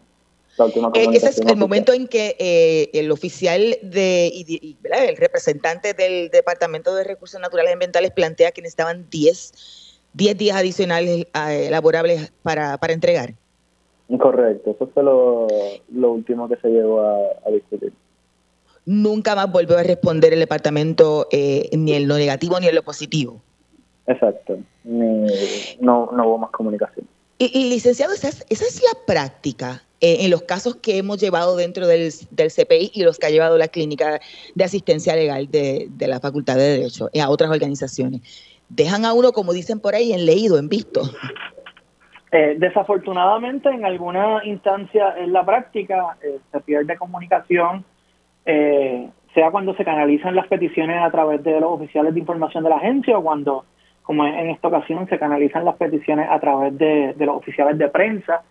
[0.59, 6.29] eh, ese es el momento en que eh, el oficial de, y, el representante del
[6.29, 12.31] Departamento de Recursos Naturales y Ambientales plantea que necesitaban 10, 10 días adicionales eh, laborables
[12.43, 13.33] para, para entregar.
[14.19, 15.47] Correcto, eso fue lo,
[16.11, 17.93] último que se llegó a, discutir.
[18.85, 23.41] Nunca más volvió a responder el departamento ni en lo negativo ni en lo positivo.
[24.05, 27.07] Exacto, no, no hubo más comunicación.
[27.39, 31.55] Y, licenciado, esa es, esa es la práctica eh, en los casos que hemos llevado
[31.55, 34.19] dentro del, CPI y los que ha llevado la Clínica
[34.53, 38.19] de Asistencia Legal de, la Facultad de Derecho y a otras organizaciones.
[38.67, 41.03] Dejan a uno, como dicen por ahí, en leído, en visto.
[42.33, 47.85] Eh, desafortunadamente, en alguna instancia en la práctica eh, se pierde comunicación,
[48.43, 52.75] sea cuando se canalizan las peticiones a través de los oficiales de información de la
[52.75, 53.63] agencia o cuando,
[54.01, 58.41] como en esta ocasión, se canalizan las peticiones a través de los oficiales de prensa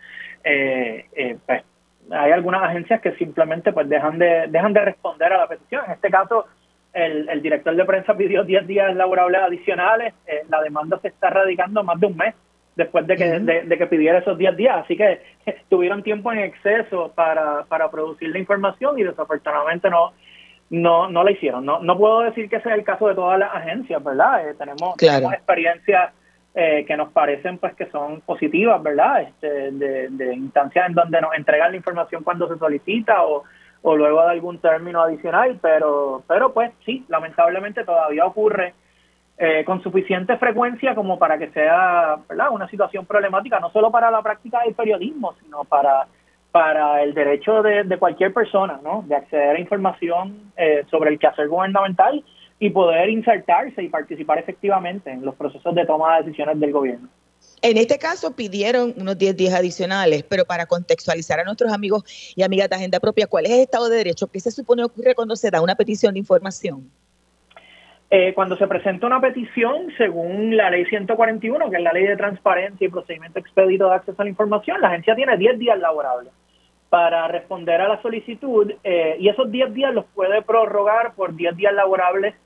[0.44, 1.62] eh, eh, pues
[2.10, 5.82] hay algunas agencias que simplemente pues dejan de dejan de responder a la petición.
[5.86, 6.46] En este caso,
[6.92, 10.14] el, el director de prensa pidió 10 días laborables adicionales.
[10.26, 12.34] Eh, la demanda se está radicando más de un mes
[12.76, 14.76] después de que, de, que pidiera esos 10 días.
[14.84, 15.22] Así que
[15.68, 20.12] tuvieron tiempo en exceso para, para producir la información y desafortunadamente no
[20.70, 21.64] no no la hicieron.
[21.64, 24.48] No no puedo decir que es el caso de todas las agencias, ¿verdad?
[24.48, 26.12] Eh, tenemos, tenemos experiencias
[26.54, 29.22] eh, que nos parecen pues que son positivas, ¿verdad?
[29.22, 33.44] Este, de, instancias en donde nos entregan la información cuando se solicita o,
[33.82, 38.74] o luego de algún término adicional, pero, pero pues sí, lamentablemente todavía ocurre
[39.38, 42.50] eh, con suficiente frecuencia como para que sea ¿verdad?
[42.50, 46.06] una situación problemática, no solo para la práctica del periodismo, sino para,
[46.50, 49.02] para el derecho de, de cualquier persona, ¿no?
[49.06, 52.22] De acceder a información eh, sobre el quehacer gubernamental
[52.62, 57.08] y poder insertarse y participar efectivamente en los procesos de toma de decisiones del gobierno.
[57.60, 62.04] En este caso pidieron unos 10 días adicionales, pero para contextualizar a nuestros amigos
[62.36, 64.28] y amigas de Agenda Propia, ¿cuál es el Estado de Derecho?
[64.28, 66.88] ¿Qué se supone ocurre cuando se da una petición de información?
[68.10, 72.16] Eh, cuando se presenta una petición, según la ley 141, que es la ley de
[72.16, 76.32] transparencia y procedimiento expedito de acceso a la información, la agencia tiene 10 días laborables
[76.90, 81.56] para responder a la solicitud eh, y esos 10 días los puede prorrogar por 10
[81.56, 82.36] días laborables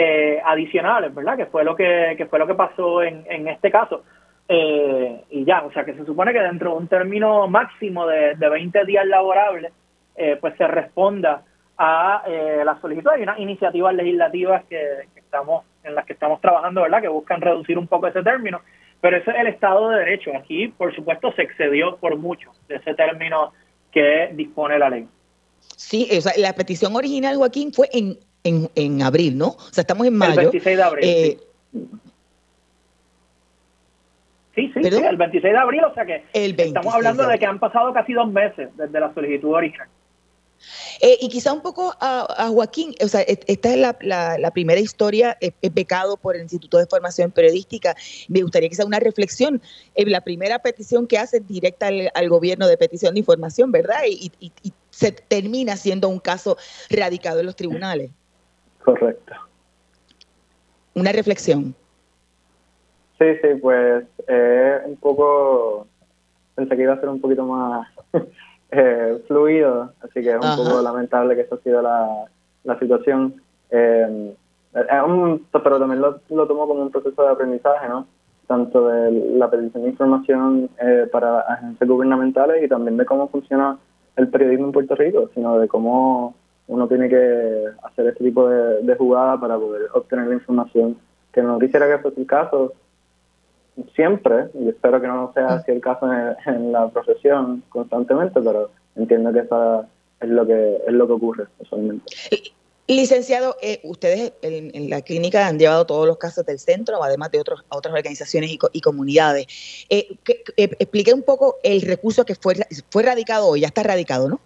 [0.00, 1.36] eh, adicionales, ¿verdad?
[1.36, 4.04] Que fue lo que, fue lo que pasó en, en este caso.
[4.48, 8.36] Eh, y ya, o sea que se supone que dentro de un término máximo de,
[8.36, 9.72] de 20 días laborables,
[10.14, 11.42] eh, pues se responda
[11.76, 12.22] a
[12.64, 13.10] la solicitud.
[13.10, 17.02] Hay unas iniciativas legislativas que, estamos en las que estamos trabajando, ¿verdad?
[17.02, 18.60] Que buscan reducir un poco ese término,
[19.00, 20.30] pero ese es el Estado de Derecho.
[20.36, 23.52] Aquí, por supuesto, se excedió por mucho de ese término
[23.90, 25.08] que dispone la ley.
[25.76, 29.48] Sí, o sea, la petición original, Joaquín, fue en en, en abril, ¿no?
[29.48, 30.40] O sea, estamos en mayo.
[30.40, 31.04] El 26 de abril.
[31.04, 31.38] Eh,
[31.72, 31.88] sí.
[34.54, 37.92] Sí, sí, el 26 de abril, o sea que estamos hablando de, que han pasado
[37.92, 39.86] casi dos meses desde la solicitud original.
[41.00, 45.52] Eh, y quizá un poco a, Joaquín, o sea, esta es la, primera historia, es,
[45.72, 47.94] becado por el Instituto de Formación Periodística.
[48.26, 49.62] Me gustaría que sea una reflexión.
[49.94, 54.00] Eh, la primera petición que hace directa al, gobierno de petición de información, ¿verdad?
[54.08, 54.32] y,
[54.90, 56.56] se termina siendo un caso
[56.90, 58.10] radicado en los tribunales.
[58.84, 59.34] Correcto.
[60.94, 61.74] Una reflexión.
[63.18, 65.86] Sí, sí, pues eh, un poco,
[66.54, 67.88] pensé que iba a ser un poquito más
[68.70, 72.26] eh, fluido, así que es un poco lamentable que eso ha sido la,
[72.64, 73.42] la situación.
[73.70, 74.34] Eh,
[74.72, 78.06] pero también lo, lo tomo como un proceso de aprendizaje, ¿no?
[78.46, 83.78] Tanto de la petición de información eh, para agencias gubernamentales y también de cómo funciona
[84.16, 86.34] el periodismo en Puerto Rico, sino de cómo
[86.68, 90.96] uno tiene que hacer este tipo de, de jugada para poder obtener la información.
[91.32, 92.72] Que no quisiera que fuese el caso
[93.94, 96.08] siempre, y espero que no sea así el caso
[96.46, 99.86] en, la profesión constantemente, pero entiendo que eso
[100.20, 102.04] es lo que es lo que ocurre usualmente.
[102.86, 107.40] Licenciado, eh, ustedes en, la clínica han llevado todos los casos del centro, además de
[107.40, 109.46] otros, otras organizaciones y, comunidades.
[109.90, 110.16] Eh,
[110.56, 112.54] eh, explique un poco el recurso que fue,
[112.90, 114.40] fue radicado hoy, ya está radicado, ¿no?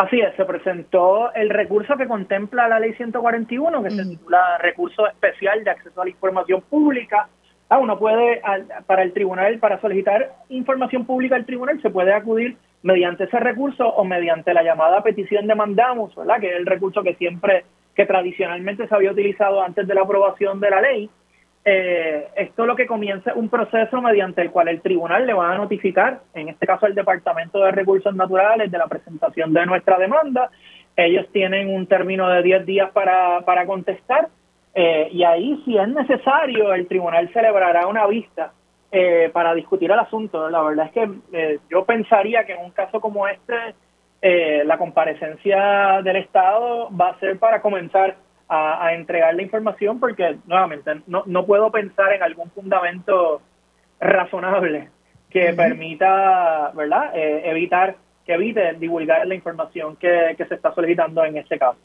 [0.00, 5.06] Así es, se presentó el recurso que contempla la ley 141, que se titula Recurso
[5.06, 7.28] Especial de Acceso a la Información Pública.
[7.68, 8.40] Ah, uno puede,
[8.86, 13.86] para el tribunal, para solicitar información pública al tribunal, se puede acudir mediante ese recurso
[13.86, 16.40] o mediante la llamada petición de mandamos, ¿verdad?
[16.40, 20.60] Que es el recurso que siempre, que tradicionalmente se había utilizado antes de la aprobación
[20.60, 21.10] de la ley.
[21.62, 25.58] Eh, esto lo que comienza un proceso mediante el cual el tribunal le va a
[25.58, 30.50] notificar, en este caso el Departamento de Recursos Naturales, de la presentación de nuestra demanda.
[30.96, 34.28] Ellos tienen un término de 10 días para, para contestar
[34.74, 38.52] eh, y ahí, si es necesario, el tribunal celebrará una vista
[38.90, 40.48] eh, para discutir el asunto.
[40.48, 43.74] La verdad es que yo pensaría que en un caso como este,
[44.64, 48.16] la comparecencia del Estado va a ser para comenzar
[48.50, 53.40] a, entregar la información porque, nuevamente, no, no puedo pensar en algún fundamento
[54.00, 54.88] razonable
[55.30, 57.96] que permita, ¿verdad?, eh, evitar,
[58.26, 61.78] que evite divulgar la información que, que se está solicitando en este caso.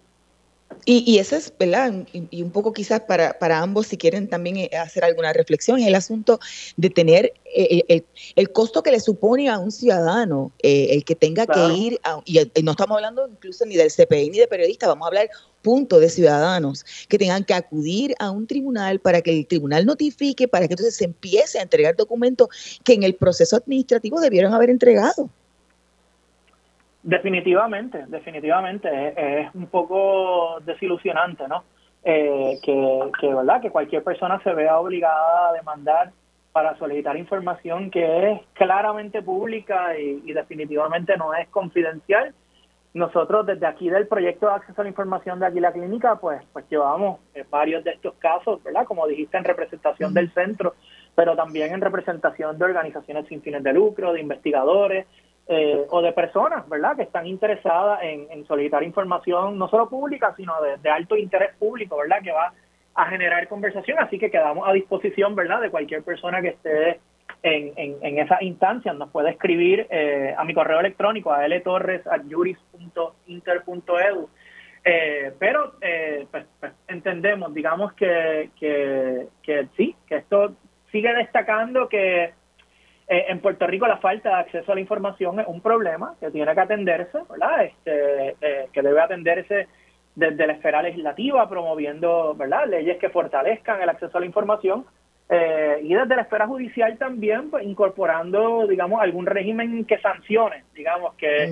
[0.87, 2.05] Y, y es, ¿verdad?
[2.13, 5.87] Y, un poco quizás para, para, ambos, si quieren también eh, hacer alguna reflexión, es
[5.87, 6.39] el asunto
[6.77, 8.05] de tener eh, el,
[8.35, 12.39] el, costo que le supone a un ciudadano el que tenga que ir, a, y
[12.61, 15.29] no estamos hablando incluso ni del CPI ni de periodistas, vamos a hablar
[15.65, 20.47] punto de ciudadanos que tengan que acudir a un tribunal para que el tribunal notifique,
[20.47, 22.49] para que entonces se empiece a entregar documentos
[22.83, 25.27] que en el proceso administrativo debieron haber entregado.
[27.07, 28.89] Definitivamente, definitivamente.
[29.15, 31.63] Es, un poco desilusionante, ¿no?
[32.03, 33.61] Eh, que, ¿verdad?
[33.61, 36.11] que cualquier persona se vea obligada a demandar
[36.51, 42.33] para solicitar información que es claramente pública y definitivamente no es confidencial
[42.95, 46.41] nosotros desde aquí del proyecto de acceso a la información de aquí la clínica, pues,
[46.53, 48.85] pues llevamos eh, varios de estos casos, ¿verdad?
[48.85, 50.75] Como dijiste, en representación del centro,
[51.13, 55.07] pero también en representación de organizaciones sin fines de lucro, de investigadores
[55.47, 56.95] eh, o de personas, ¿verdad?
[56.95, 62.21] Que están interesadas en, solicitar información no solo pública, sino de, alto interés público, ¿verdad?
[62.23, 62.51] Que va
[62.95, 65.61] a generar conversación, así que quedamos a disposición, ¿verdad?
[65.61, 66.99] De cualquier persona que esté
[67.43, 74.29] en, en, en esas instancias nos puede escribir eh, a mi correo electrónico a ltorres.juris.inter.edu.
[74.87, 80.55] Eh, pero eh, pues, pues, entendemos, digamos que, que, sí, que esto
[80.91, 82.33] sigue destacando que
[83.07, 86.31] eh, en Puerto Rico la falta de acceso a la información es un problema que
[86.31, 87.65] tiene que atenderse, ¿verdad?
[87.65, 88.35] Este,
[88.71, 89.67] que debe atenderse
[90.15, 92.67] desde la esfera legislativa, promoviendo, ¿verdad?
[92.67, 94.85] Leyes que fortalezcan el acceso a la información,
[95.27, 101.15] eh, y desde la esfera judicial también, pues, incorporando, digamos, algún régimen que sancione, digamos,
[101.15, 101.51] que,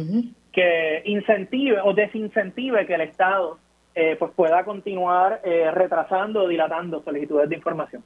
[0.52, 3.58] que incentive o desincentive que el Estado
[3.96, 8.04] eh, pues pueda continuar eh, retrasando o dilatando solicitudes de información.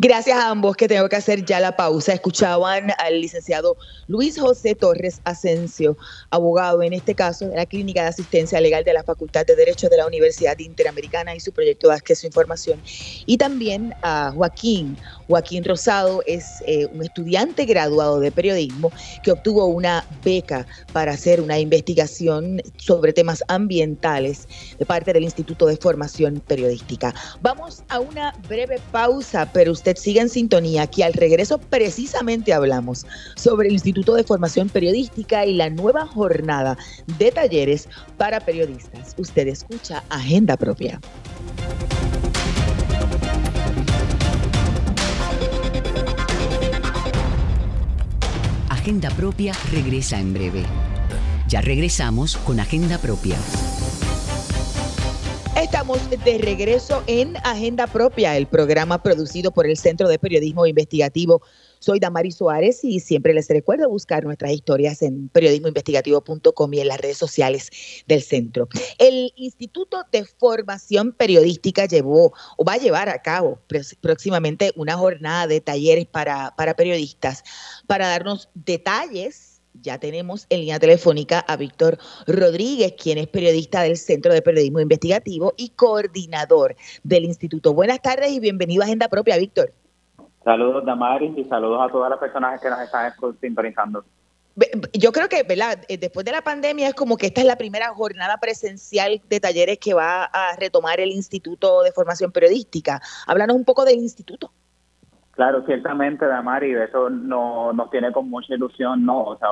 [0.00, 2.12] Gracias a ambos que tengo que hacer ya la pausa.
[2.12, 3.76] Escuchaban al licenciado
[4.06, 5.96] Luis José Torres Asensio,
[6.30, 9.88] abogado en este caso de la Clínica de Asistencia Legal de la Facultad de Derecho
[9.88, 12.80] de la Universidad Interamericana y su proyecto de acceso a información.
[13.26, 14.96] Y también a Joaquín.
[15.26, 18.92] Joaquín Rosado es eh, un estudiante graduado de periodismo
[19.24, 24.46] que obtuvo una beca para hacer una investigación sobre temas ambientales
[24.78, 27.12] de parte del Instituto de Formación Periodística.
[27.42, 33.06] Vamos a una breve pausa, pero usted siga en sintonía, que al regreso precisamente hablamos
[33.36, 36.76] sobre el Instituto de Formación Periodística y la nueva jornada
[37.18, 39.14] de talleres para periodistas.
[39.16, 41.00] Usted escucha Agenda Propia.
[48.68, 50.62] Agenda Propia regresa en breve.
[51.46, 53.36] Ya regresamos con Agenda Propia.
[55.60, 61.42] Estamos de regreso en Agenda Propia, el programa producido por el Centro de Periodismo Investigativo.
[61.80, 67.00] Soy Damari Suárez y siempre les recuerdo buscar nuestras historias en periodismoinvestigativo.com y en las
[67.00, 67.70] redes sociales
[68.06, 68.68] del centro.
[68.98, 73.58] El Instituto de Formación Periodística llevó o va a llevar a cabo
[74.00, 77.42] próximamente una jornada de talleres para, para periodistas
[77.88, 79.47] para darnos detalles
[79.82, 84.80] ya tenemos en línea telefónica a Víctor Rodríguez, quien es periodista del Centro de Periodismo
[84.80, 87.74] Investigativo y coordinador del instituto.
[87.74, 89.72] Buenas tardes y bienvenido a Agenda Propia, Víctor.
[90.44, 94.04] Saludos, Damaris, y saludos a todas las personas que nos están sintonizando.
[94.92, 95.84] Yo creo que, ¿verdad?
[95.88, 99.38] Eh, después de la pandemia es como que esta es la primera jornada presencial de
[99.38, 103.00] talleres que va a retomar el Instituto de Formación Periodística.
[103.26, 104.50] Háblanos un poco del instituto.
[105.38, 109.22] Claro, ciertamente, Damari, eso no, nos tiene con mucha ilusión, ¿no?
[109.22, 109.50] O sea,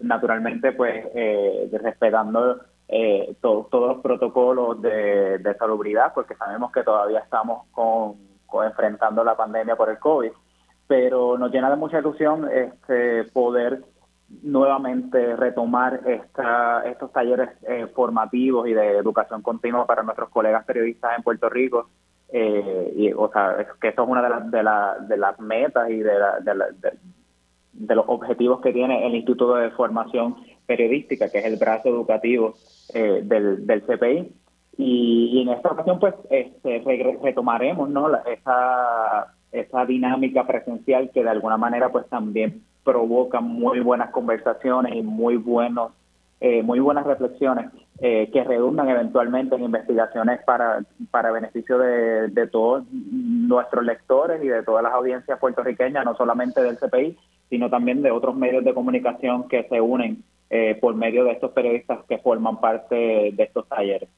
[0.00, 7.20] naturalmente, pues, eh, respetando eh, todos los protocolos de, de, salubridad, porque sabemos que todavía
[7.20, 8.16] estamos con,
[8.64, 10.32] enfrentando la pandemia por el COVID,
[10.88, 13.84] pero nos llena de mucha ilusión este poder
[14.42, 21.16] nuevamente retomar esta, estos talleres eh, formativos y de educación continua para nuestros colegas periodistas
[21.16, 21.88] en Puerto Rico
[22.32, 25.90] eh, y, o sea, que eso es una de, las de, la, de las metas
[25.90, 26.12] y de,
[26.42, 26.92] de,
[27.72, 32.54] de, los objetivos que tiene el Instituto de Formación Periodística, que es el brazo educativo
[32.94, 34.32] eh, del, del CPI.
[34.78, 36.82] Y, en esta ocasión, pues, este,
[37.22, 38.10] retomaremos ¿no?
[38.24, 45.02] esa, esa dinámica presencial que de alguna manera, pues, también provoca muy buenas conversaciones y
[45.02, 45.92] muy buenos
[46.40, 47.70] eh, muy buenas reflexiones
[48.02, 54.48] eh, que redundan eventualmente en investigaciones para, para beneficio de, de, todos nuestros lectores y
[54.48, 57.18] de todas las audiencias puertorriqueñas, no solamente del CPI,
[57.50, 61.50] sino también de otros medios de comunicación que se unen eh, por medio de estos
[61.52, 64.08] periodistas que forman parte de estos talleres.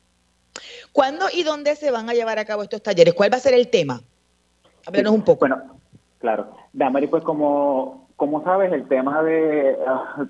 [0.93, 3.14] ¿Cuándo y dónde se van a llevar a cabo estos talleres?
[3.14, 4.01] ¿Cuál va a ser el tema?
[4.87, 5.41] Háblanos un poco.
[5.41, 5.61] Bueno,
[6.20, 6.55] claro.
[6.72, 9.76] Damari, pues como, como sabes, el tema de...
[9.87, 10.26] Ah,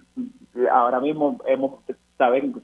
[0.70, 1.80] ahora mismo hemos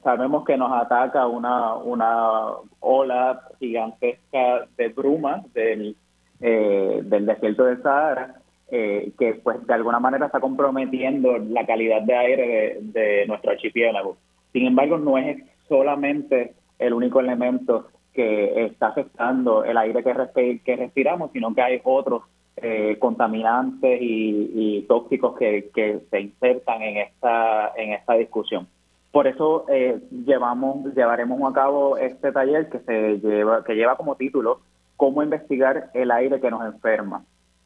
[0.03, 2.45] sabemos que nos ataca una, una
[2.79, 5.95] ola gigantesca de bruma del,
[6.41, 8.35] eh, del desierto de Sahara,
[8.71, 14.17] eh, que pues de alguna manera está comprometiendo la calidad de aire de, nuestro archipiélago.
[14.53, 20.75] Sin embargo, no es solamente el único elemento que está afectando el aire que, que
[20.75, 22.23] respiramos, sino que hay otros
[22.61, 28.67] eh, contaminantes y, tóxicos que, que, se insertan en esta, en esta discusión.
[29.11, 34.15] Por eso eh, llevamos, llevaremos a cabo este taller que se lleva, que lleva como
[34.15, 34.61] título
[34.97, 37.23] Cómo investigar el aire que nos enferma.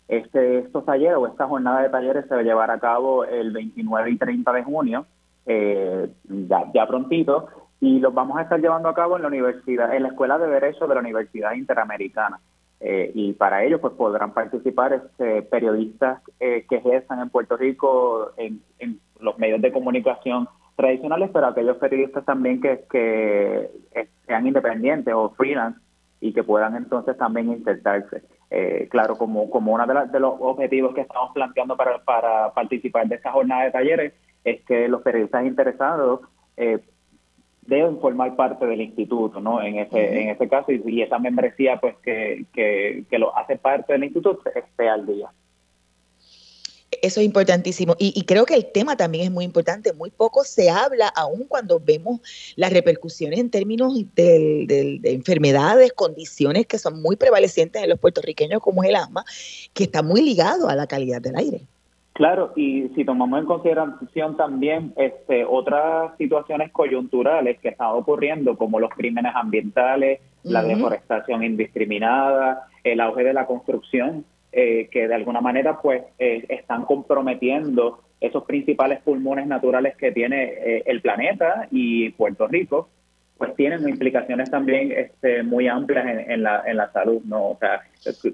[0.08, 3.52] Este, estos talleres o esta jornada de talleres se va a llevar a cabo el
[3.52, 5.06] 29 y 30 de junio,
[5.46, 7.48] eh, ya, ya prontito,
[7.80, 10.48] y los vamos a estar llevando a cabo en la universidad, en la Escuela de
[10.48, 12.40] Derecho de la Universidad Interamericana.
[12.80, 18.32] Eh, y para ello pues podrán participar este, periodistas eh, que ejerzan en Puerto Rico
[18.36, 23.70] en, en, los medios de comunicación tradicionales, pero aquellos periodistas también que, que
[24.26, 25.80] sean independientes o freelance
[26.20, 28.24] y que puedan entonces también insertarse.
[28.50, 33.08] Eh, claro, como, como uno de, de, los objetivos que estamos planteando para, para participar
[33.08, 34.14] de esta jornada de talleres
[34.44, 36.22] es que los periodistas interesados
[36.56, 36.80] eh,
[37.66, 39.62] deben formar parte del instituto, ¿no?
[39.62, 43.94] En ese, en ese caso, y, esa membresía, pues, que, que, que lo hace parte
[43.94, 45.30] del instituto, esté al día.
[47.04, 47.98] Eso es importantísimo.
[48.00, 49.92] Y, creo que el tema también es muy importante.
[49.92, 52.22] Muy poco se habla, aún cuando vemos
[52.56, 58.62] las repercusiones en términos de, de, enfermedades, condiciones que son muy prevalecientes en los puertorriqueños,
[58.62, 59.26] como es el asma,
[59.74, 61.68] que está muy ligado a la calidad del aire.
[62.14, 68.80] Claro, y si tomamos en consideración también este, otras situaciones coyunturales que están ocurriendo, como
[68.80, 74.24] los crímenes ambientales, la deforestación indiscriminada, el auge de la construcción,
[74.56, 80.44] eh, que de alguna manera pues eh, están comprometiendo esos principales pulmones naturales que tiene
[80.44, 82.88] eh, el planeta y Puerto Rico,
[83.36, 87.50] pues tienen implicaciones también este, muy amplias en, la, en la salud, ¿no?
[87.50, 87.82] O sea,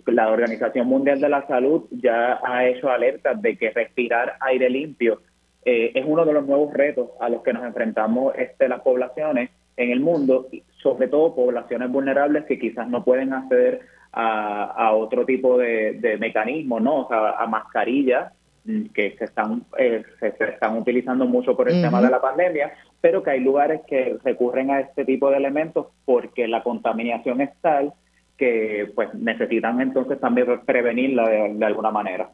[0.07, 5.21] la Organización Mundial de la Salud ya ha hecho alertas de que respirar aire limpio
[5.63, 9.91] es uno de los nuevos retos a los que nos enfrentamos este, las poblaciones en
[9.91, 10.47] el mundo,
[10.83, 13.81] sobre todo poblaciones vulnerables que quizás no pueden acceder
[14.11, 17.01] a, otro tipo de, de mecanismos, ¿no?
[17.01, 18.33] O sea, a mascarillas
[18.65, 22.73] mm, que se están, eh, se, están utilizando mucho por el tema de la pandemia,
[23.01, 27.51] pero que hay lugares que recurren a este tipo de elementos porque la contaminación es
[27.61, 27.93] tal
[28.37, 32.29] que pues necesitan entonces también prevenirla de alguna manera.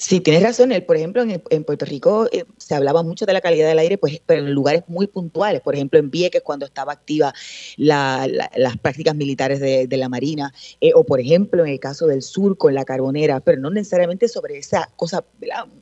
[0.00, 0.72] Sí, tienes razón.
[0.86, 4.22] por ejemplo, en, Puerto Rico eh, se hablaba mucho de la calidad del aire, pues,
[4.24, 5.60] pero en lugares muy puntuales.
[5.60, 7.34] Por ejemplo, en Vieques, cuando estaba activa
[7.76, 12.56] las prácticas militares de, la Marina, eh, o por ejemplo, en el caso del sur
[12.56, 15.22] con la carbonera, pero no necesariamente sobre esa cosa,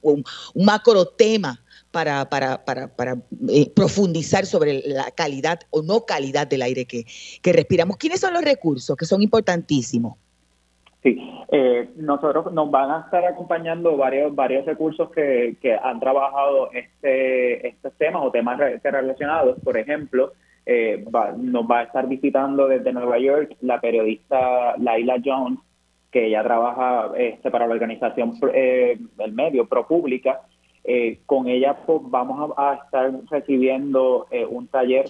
[0.03, 0.25] un,
[0.57, 6.63] macro tema para, para, para, para eh, profundizar sobre la calidad o no calidad del
[6.63, 7.07] aire que,
[7.41, 7.97] que respiramos.
[7.99, 10.17] ¿Quiénes son los recursos que son importantísimos?
[11.09, 11.19] Sí,
[11.51, 17.67] eh, nosotros nos van a estar acompañando varios varios recursos que, que han trabajado este
[17.67, 19.59] estos temas o temas relacionados.
[19.65, 20.33] Por ejemplo,
[20.67, 21.03] eh,
[21.39, 25.61] nos va a estar visitando desde Nueva York la periodista Laila Jones,
[26.11, 30.43] que ella trabaja este, para la organización eh, el medio ProPublica.
[30.85, 35.09] Eh, con ella pues, vamos a, estar recibiendo un taller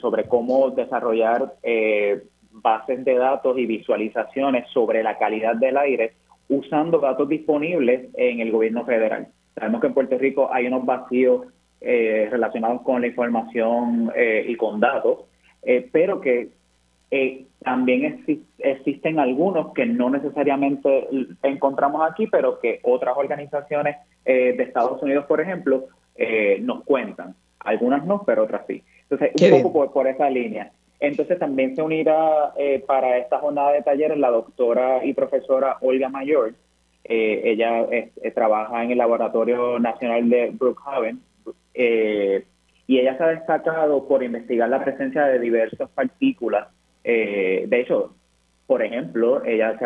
[0.00, 1.54] sobre cómo desarrollar
[2.54, 6.12] bases de datos y visualizaciones sobre la calidad del aire
[6.48, 9.28] usando datos disponibles en el gobierno federal.
[9.54, 11.46] Sabemos que en Puerto Rico hay unos vacíos
[11.80, 15.20] eh, relacionados con la información eh, y con datos,
[15.62, 16.50] eh, pero que
[17.62, 18.24] también
[18.58, 21.08] existen algunos que no necesariamente
[21.44, 25.84] encontramos aquí, pero que otras organizaciones de Estados Unidos, por ejemplo,
[26.60, 27.36] nos cuentan.
[27.60, 28.82] Algunas no, pero otras sí.
[29.08, 30.72] Entonces, un poco por, por esa línea.
[31.06, 36.08] Entonces también se unirá eh, para esta jornada de talleres la doctora y profesora Olga
[36.08, 36.54] Mayor.
[37.04, 37.86] Eh, ella
[38.34, 41.20] trabaja en el Laboratorio Nacional de Brookhaven.
[41.74, 42.44] Eh,
[42.86, 46.68] y ella se ha destacado por investigar la presencia de diversas partículas.
[47.02, 48.14] Eh, de hecho,
[48.66, 49.78] por ejemplo, ella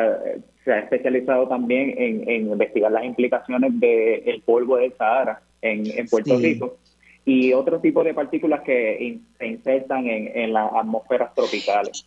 [0.65, 6.77] se ha, especializado también en, investigar las implicaciones del polvo del Sahara en, Puerto Rico
[7.29, 12.07] y otro tipo de partículas que se insertan en, en las atmósferas tropicales.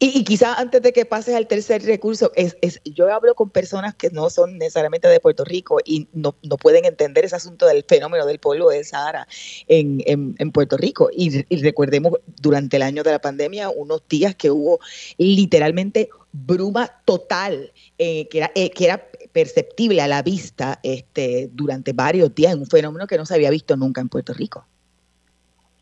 [0.00, 3.96] Y, quizá antes de que pases al tercer recurso, es, es, yo hablo con personas
[3.96, 7.82] que no son necesariamente de Puerto Rico y no, no pueden entender ese asunto del
[7.82, 9.26] fenómeno del polvo del Sahara
[9.66, 11.10] en, en, Puerto Rico.
[11.12, 14.78] Y, recordemos, durante el año de la pandemia, unos días que hubo
[15.16, 21.92] literalmente bruma total, eh, que, era, eh, que era perceptible a la vista este, durante
[21.92, 24.64] varios días, un fenómeno que no se había visto nunca en Puerto Rico.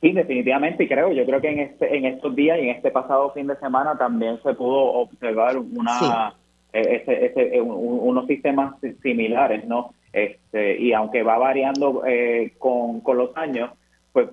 [0.01, 2.91] Sí, definitivamente, y creo, yo creo que en, este, en estos días y en este
[2.91, 6.35] pasado fin de semana también se pudo observar una
[6.73, 9.95] eh, ese, eh, unos sistemas similares, ¿no?
[10.13, 13.71] Este, y aunque va variando eh, con, con los años,
[14.13, 14.29] pues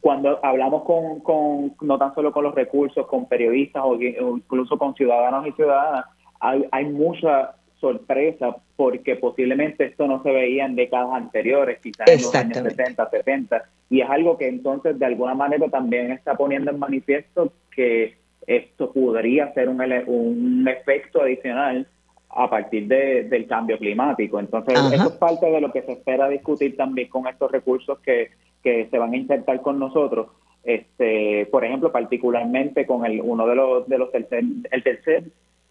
[0.00, 4.94] cuando hablamos con, con, no tan solo con los recursos, con periodistas o incluso con
[4.94, 6.06] ciudadanos y ciudadanas,
[6.40, 12.22] hay, hay mucha sorpresa porque posiblemente esto no se veía en décadas anteriores, quizás en
[12.22, 16.70] los años 70, 70, y es algo que entonces de alguna manera también está poniendo
[16.70, 18.16] en manifiesto que
[18.46, 21.86] esto podría ser un, un efecto adicional
[22.30, 24.38] a partir de, del cambio climático.
[24.38, 28.30] Entonces, eso es parte de lo que se espera discutir también con estos recursos que,
[28.62, 30.28] que se van a insertar con nosotros.
[30.62, 35.24] Este, por ejemplo, particularmente con el uno de los de los tercer, el tercer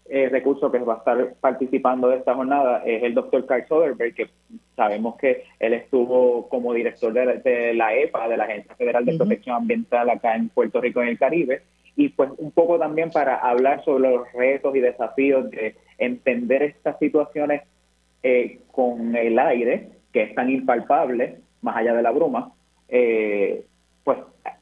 [0.08, 4.14] eh, recurso que va a estar participando de esta jornada es el doctor Carl Soderberg,
[4.14, 4.30] que
[4.76, 9.56] sabemos que él estuvo como director de, la EPA, de la Agencia Federal de Protección
[9.56, 11.62] Ambiental acá en Puerto Rico, en el Caribe,
[11.96, 16.98] y pues un poco también para hablar sobre los retos y desafíos de entender estas
[16.98, 17.62] situaciones
[18.22, 22.52] eh, con el aire, que es tan impalpable, más allá de la bruma,
[22.88, 23.64] eh,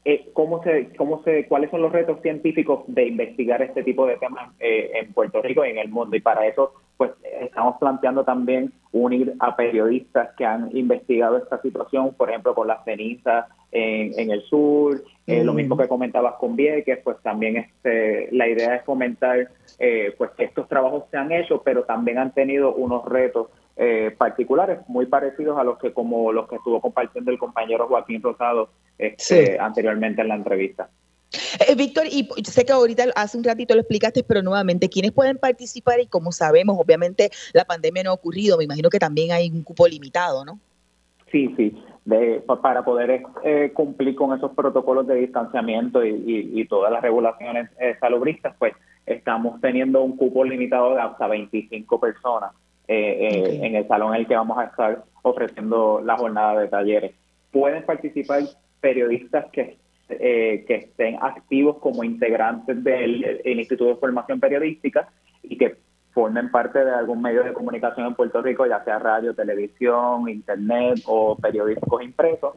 [0.03, 4.17] eh, cómo se, cómo se, cuáles son los retos científicos de investigar este tipo de
[4.17, 6.15] temas eh, en Puerto Rico y en el mundo.
[6.15, 7.11] Y para eso, pues
[7.41, 12.83] estamos planteando también unir a periodistas que han investigado esta situación, por ejemplo, con las
[12.85, 18.29] cenizas en, en el sur, eh, lo mismo que comentabas con Vieques, pues también este,
[18.31, 19.49] la idea es fomentar
[20.17, 24.79] pues que estos trabajos se han hecho, pero también han tenido unos retos eh, particulares
[24.87, 29.59] muy parecidos a los que como los que estuvo compartiendo el compañero Joaquín Rosado este,
[29.59, 30.89] anteriormente en la entrevista.
[31.67, 35.37] Eh, Víctor, y sé que ahorita hace un ratito lo explicaste, pero nuevamente, ¿quiénes pueden
[35.37, 35.99] participar?
[35.99, 39.63] Y como sabemos, obviamente la pandemia no ha ocurrido, me imagino que también hay un
[39.63, 40.57] cupo limitado, ¿no?
[41.29, 41.77] Sí, sí,
[42.61, 47.69] para poder eh, cumplir con esos protocolos de distanciamiento y, todas las regulaciones
[47.99, 48.73] salubristas, pues
[49.05, 52.51] estamos teniendo un cupo limitado de hasta 25 personas
[52.87, 56.67] eh, eh, en el salón en el que vamos a estar ofreciendo la jornada de
[56.67, 57.15] talleres.
[57.51, 58.43] Pueden participar
[58.79, 59.77] periodistas que,
[60.09, 65.09] eh, que estén activos como integrantes del Instituto de Formación Periodística
[65.41, 65.77] y que
[66.13, 71.01] formen parte de algún medio de comunicación en Puerto Rico, ya sea radio, televisión, internet
[71.05, 72.53] o periódicos impresos.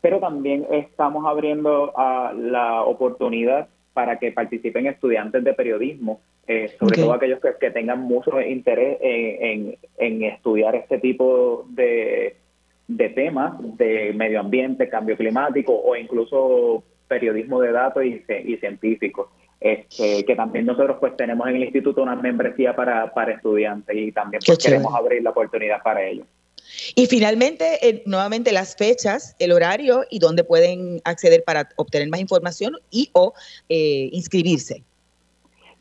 [0.00, 6.20] Pero también estamos abriendo a la oportunidad para que participen estudiantes de periodismo
[6.52, 9.78] eh, sobre todo aquellos que, tengan mucho interés en,
[10.24, 12.34] estudiar este tipo de,
[13.14, 19.30] temas de medio ambiente, cambio climático o incluso periodismo de datos y, científico.
[19.60, 24.40] Este, que también nosotros pues tenemos en el instituto una membresía para, estudiantes y también
[24.44, 26.26] pues, queremos abrir la oportunidad para ellos.
[26.96, 32.18] Y finalmente, eh, nuevamente las fechas, el horario y dónde pueden acceder para obtener más
[32.18, 33.34] información y o
[33.68, 34.82] eh, inscribirse.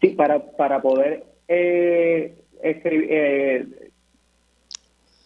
[0.02, 3.90] Sí, para, para poder eh, escribir, eh,